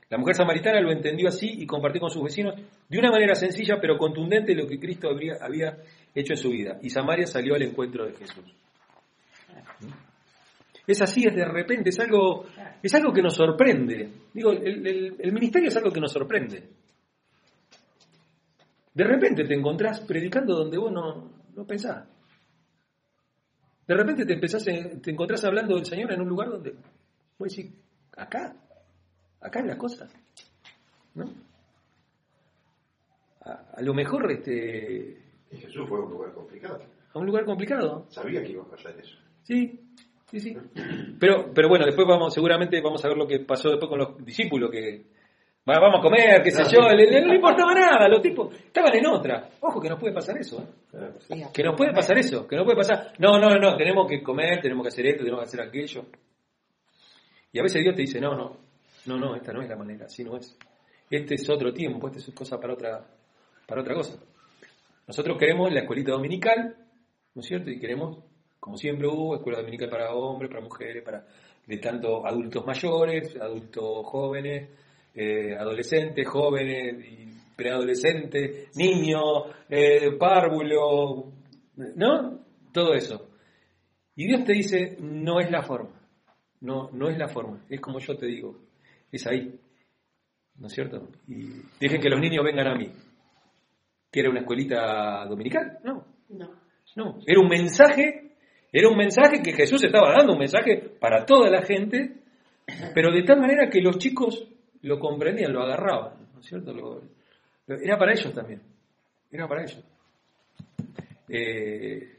La 0.09 0.17
mujer 0.17 0.35
samaritana 0.35 0.79
lo 0.79 0.91
entendió 0.91 1.27
así 1.27 1.49
y 1.49 1.65
compartió 1.65 2.01
con 2.01 2.11
sus 2.11 2.23
vecinos 2.23 2.55
de 2.87 2.99
una 2.99 3.09
manera 3.09 3.33
sencilla 3.33 3.79
pero 3.81 3.97
contundente 3.97 4.53
lo 4.53 4.67
que 4.67 4.79
Cristo 4.79 5.09
había 5.09 5.77
hecho 6.13 6.33
en 6.33 6.37
su 6.37 6.49
vida. 6.49 6.77
Y 6.83 6.89
Samaria 6.91 7.25
salió 7.25 7.55
al 7.55 7.63
encuentro 7.63 8.05
de 8.05 8.13
Jesús. 8.13 8.45
Es 10.85 11.01
así, 11.01 11.25
es 11.25 11.33
de 11.35 11.45
repente, 11.45 11.89
es 11.89 11.99
algo, 11.99 12.45
es 12.81 12.93
algo 12.93 13.13
que 13.13 13.21
nos 13.21 13.35
sorprende. 13.35 14.11
Digo, 14.33 14.51
el, 14.51 14.85
el- 14.85 15.15
el 15.19 15.31
ministerio 15.31 15.69
es 15.69 15.77
algo 15.77 15.91
que 15.91 16.01
nos 16.01 16.11
sorprende. 16.11 16.69
De 18.93 19.03
repente 19.03 19.45
te 19.45 19.53
encontrás 19.55 20.01
predicando 20.01 20.55
donde 20.55 20.77
vos 20.77 20.91
no, 20.91 21.31
no 21.55 21.65
pensás. 21.65 22.05
De 23.87 23.95
repente 23.95 24.25
te, 24.25 24.33
empezás, 24.33 24.67
en- 24.67 25.01
te 25.01 25.11
encontrás 25.11 25.43
hablando 25.45 25.75
del 25.75 25.85
Señor 25.85 26.11
en 26.13 26.21
un 26.21 26.29
lugar 26.29 26.49
donde 26.49 26.71
vos 27.39 27.49
decís, 27.55 27.73
acá, 28.17 28.55
acá 29.41 29.59
es 29.61 29.65
la 29.65 29.77
cosa. 29.77 30.07
¿No? 31.15 31.25
A, 33.41 33.51
a 33.77 33.81
lo 33.81 33.93
mejor 33.93 34.31
este, 34.31 35.17
Y 35.51 35.57
Jesús 35.57 35.87
fue 35.87 35.99
a 35.99 36.01
un 36.03 36.11
lugar 36.11 36.33
complicado. 36.33 36.81
a 37.13 37.19
un 37.19 37.25
lugar 37.25 37.45
complicado. 37.45 38.05
Sabía 38.09 38.43
que 38.43 38.51
iba 38.51 38.63
a 38.63 38.67
pasar 38.69 38.97
eso. 38.99 39.17
Sí, 39.43 39.79
sí, 40.33 40.39
sí. 40.39 40.57
Pero, 41.19 41.51
pero 41.53 41.69
bueno, 41.69 41.85
después 41.85 42.07
vamos, 42.07 42.33
seguramente 42.33 42.81
vamos 42.81 43.03
a 43.05 43.07
ver 43.07 43.17
lo 43.17 43.27
que 43.27 43.39
pasó 43.39 43.69
después 43.69 43.87
con 43.89 43.99
los 43.99 44.17
discípulos 44.25 44.69
que 44.71 45.03
"Va, 45.69 45.79
vamos 45.79 45.99
a 45.99 46.01
comer, 46.01 46.41
qué 46.43 46.51
sé 46.51 46.63
yo, 46.69 46.81
le- 46.89 47.09
le- 47.09 47.21
no 47.21 47.27
le 47.27 47.35
importaba 47.35 47.73
nada, 47.73 48.07
los 48.09 48.21
tipos 48.21 48.53
estaban 48.53 48.93
en 48.95 49.05
otra. 49.07 49.49
Ojo 49.61 49.79
que 49.79 49.87
nos 49.87 49.97
puede 49.99 50.13
pasar 50.13 50.37
eso, 50.37 50.61
¿eh? 50.61 50.67
Que 51.53 51.63
nos 51.63 51.75
puede 51.77 51.93
pasar 51.93 52.17
eso, 52.17 52.45
que 52.45 52.55
nos 52.57 52.65
puede 52.65 52.75
pasar. 52.77 53.13
No, 53.19 53.39
no, 53.39 53.57
no, 53.57 53.77
tenemos 53.77 54.05
que 54.09 54.21
comer, 54.21 54.59
tenemos 54.61 54.83
que 54.83 54.89
hacer 54.89 55.05
esto, 55.05 55.19
tenemos 55.23 55.39
que 55.43 55.47
hacer 55.47 55.61
aquello. 55.61 56.05
Y 57.53 57.59
a 57.59 57.63
veces 57.63 57.81
Dios 57.81 57.95
te 57.95 58.01
dice, 58.01 58.19
no, 58.19 58.35
no, 58.35 58.57
no, 59.05 59.17
no, 59.17 59.35
esta 59.35 59.53
no 59.53 59.61
es 59.61 59.69
la 59.69 59.75
manera, 59.77 60.05
así 60.07 60.23
no 60.23 60.35
es. 60.35 60.57
Este 61.09 61.35
es 61.35 61.49
otro 61.49 61.71
tiempo, 61.73 62.07
esta 62.07 62.19
es 62.19 62.29
cosa 62.35 62.59
para 62.59 62.73
otra, 62.73 63.05
para 63.67 63.81
otra 63.81 63.93
cosa. 63.93 64.17
Nosotros 65.07 65.37
queremos 65.37 65.71
la 65.71 65.81
escuelita 65.81 66.11
dominical, 66.11 66.75
¿no 67.35 67.39
es 67.41 67.45
cierto? 67.47 67.69
Y 67.69 67.79
queremos, 67.79 68.17
como 68.63 68.77
siempre 68.77 69.09
hubo, 69.09 69.35
escuela 69.35 69.59
dominical 69.59 69.89
para 69.89 70.13
hombres, 70.13 70.49
para 70.49 70.63
mujeres, 70.63 71.03
para 71.03 71.25
de 71.67 71.77
tanto 71.79 72.25
adultos 72.25 72.65
mayores, 72.65 73.35
adultos 73.35 74.05
jóvenes, 74.05 74.69
eh, 75.13 75.53
adolescentes, 75.53 76.25
jóvenes 76.25 77.05
y 77.05 77.27
preadolescentes, 77.57 78.69
niños, 78.77 79.47
eh, 79.69 80.11
párvulo, 80.17 81.33
¿no? 81.75 82.39
Todo 82.71 82.93
eso. 82.93 83.31
Y 84.15 84.27
Dios 84.27 84.45
te 84.45 84.53
dice, 84.53 84.95
no 85.01 85.41
es 85.41 85.51
la 85.51 85.61
forma, 85.63 85.99
no, 86.61 86.89
no 86.93 87.09
es 87.09 87.17
la 87.17 87.27
forma, 87.27 87.65
es 87.69 87.81
como 87.81 87.99
yo 87.99 88.15
te 88.15 88.27
digo, 88.27 88.61
es 89.11 89.27
ahí, 89.27 89.59
¿no 90.55 90.67
es 90.67 90.73
cierto? 90.73 91.09
Y 91.27 91.63
dejen 91.81 91.99
que 91.99 92.09
los 92.09 92.21
niños 92.21 92.45
vengan 92.45 92.67
a 92.67 92.75
mí. 92.75 92.89
¿Que 94.09 94.21
era 94.21 94.29
una 94.29 94.39
escuelita 94.39 95.25
dominical? 95.25 95.79
No, 95.83 96.05
No. 96.29 96.49
no, 96.95 97.19
era 97.27 97.41
un 97.41 97.49
mensaje, 97.49 98.32
era 98.73 98.89
un 98.89 98.97
mensaje 98.97 99.43
que 99.43 99.53
Jesús 99.53 99.83
estaba 99.83 100.11
dando, 100.11 100.33
un 100.33 100.39
mensaje 100.39 100.77
para 100.99 101.25
toda 101.25 101.47
la 101.51 101.61
gente, 101.61 102.15
pero 102.95 103.11
de 103.11 103.21
tal 103.21 103.39
manera 103.39 103.69
que 103.69 103.79
los 103.81 103.99
chicos 103.99 104.47
lo 104.81 104.97
comprendían, 104.99 105.53
lo 105.53 105.61
agarraban, 105.61 106.13
¿no 106.33 106.39
es 106.39 106.45
cierto? 106.47 106.73
Lo- 106.73 107.01
era 107.67 107.97
para 107.99 108.13
ellos 108.13 108.33
también, 108.33 108.61
era 109.31 109.47
para 109.47 109.61
ellos. 109.61 109.83
Eh, 111.29 112.15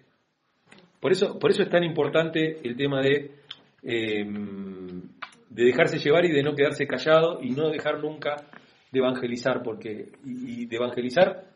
por, 1.01 1.11
eso, 1.11 1.39
por 1.41 1.51
eso 1.51 1.65
es 1.65 1.69
tan 1.69 1.83
importante 1.83 2.61
el 2.63 2.77
tema 2.77 3.03
de, 3.03 3.33
eh, 3.83 4.25
de 5.51 5.65
dejarse 5.65 5.99
llevar 5.99 6.25
y 6.25 6.33
de 6.33 6.43
no 6.45 6.55
quedarse 6.55 6.87
callado 6.87 7.43
y 7.43 7.51
no 7.51 7.69
dejar 7.69 7.99
nunca 7.99 8.37
de 8.93 9.01
evangelizar, 9.01 9.61
porque, 9.65 10.13
y 10.25 10.67
de 10.67 10.77
evangelizar 10.77 11.47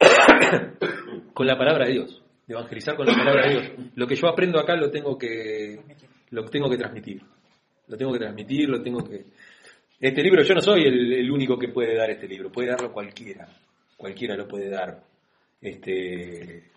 con 1.34 1.46
la 1.46 1.58
palabra 1.58 1.86
de 1.86 1.92
Dios, 1.92 2.22
de 2.48 2.54
evangelizar 2.54 2.96
con 2.96 3.06
la 3.06 3.12
palabra 3.12 3.46
de 3.46 3.50
Dios. 3.50 3.72
Lo 3.94 4.06
que 4.06 4.16
yo 4.16 4.26
aprendo 4.26 4.58
acá 4.58 4.74
lo 4.74 4.90
tengo 4.90 5.18
que 5.18 5.78
lo 6.30 6.44
tengo 6.46 6.70
que 6.70 6.78
transmitir. 6.78 7.22
Lo 7.86 7.96
tengo 7.96 8.12
que 8.12 8.18
transmitir, 8.18 8.68
lo 8.68 8.82
tengo 8.82 9.04
que 9.04 9.26
Este 10.00 10.22
libro 10.22 10.42
yo 10.42 10.54
no 10.54 10.60
soy 10.62 10.84
el, 10.84 11.30
único 11.30 11.58
que 11.58 11.68
puede 11.68 11.94
dar 11.94 12.10
este 12.10 12.26
libro, 12.26 12.50
puede 12.50 12.68
darlo 12.68 12.90
cualquiera. 12.90 13.46
Cualquiera 13.96 14.34
lo 14.34 14.48
puede 14.48 14.70
dar. 14.70 14.98
Este 15.60 16.70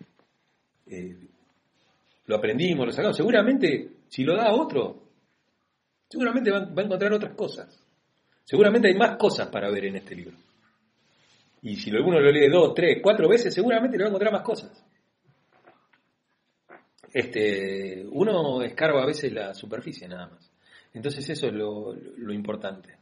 eh, 0.86 1.16
lo 2.26 2.36
aprendimos, 2.36 2.86
lo 2.86 2.92
sacamos. 2.92 3.16
Seguramente 3.16 3.88
si 4.08 4.24
lo 4.24 4.36
da 4.36 4.52
otro, 4.52 5.02
seguramente 6.06 6.50
va, 6.50 6.66
va 6.66 6.82
a 6.82 6.84
encontrar 6.84 7.14
otras 7.14 7.34
cosas. 7.34 7.82
Seguramente 8.44 8.88
hay 8.88 8.94
más 8.94 9.16
cosas 9.16 9.48
para 9.48 9.70
ver 9.70 9.86
en 9.86 9.96
este 9.96 10.14
libro. 10.14 10.36
Y 11.62 11.76
si 11.76 11.90
alguno 11.90 12.20
lo 12.20 12.30
lee 12.30 12.48
dos, 12.50 12.74
tres, 12.74 12.98
cuatro 13.02 13.26
veces, 13.26 13.54
seguramente 13.54 13.96
le 13.96 14.04
va 14.04 14.08
a 14.08 14.10
encontrar 14.10 14.32
más 14.32 14.42
cosas. 14.42 14.84
Este, 17.12 18.06
uno 18.10 18.62
escarba 18.62 19.02
a 19.02 19.06
veces 19.06 19.32
la 19.32 19.54
superficie 19.54 20.08
nada 20.08 20.28
más. 20.28 20.50
Entonces 20.94 21.28
eso 21.28 21.46
es 21.46 21.52
lo, 21.52 21.94
lo 21.94 22.32
importante. 22.32 23.01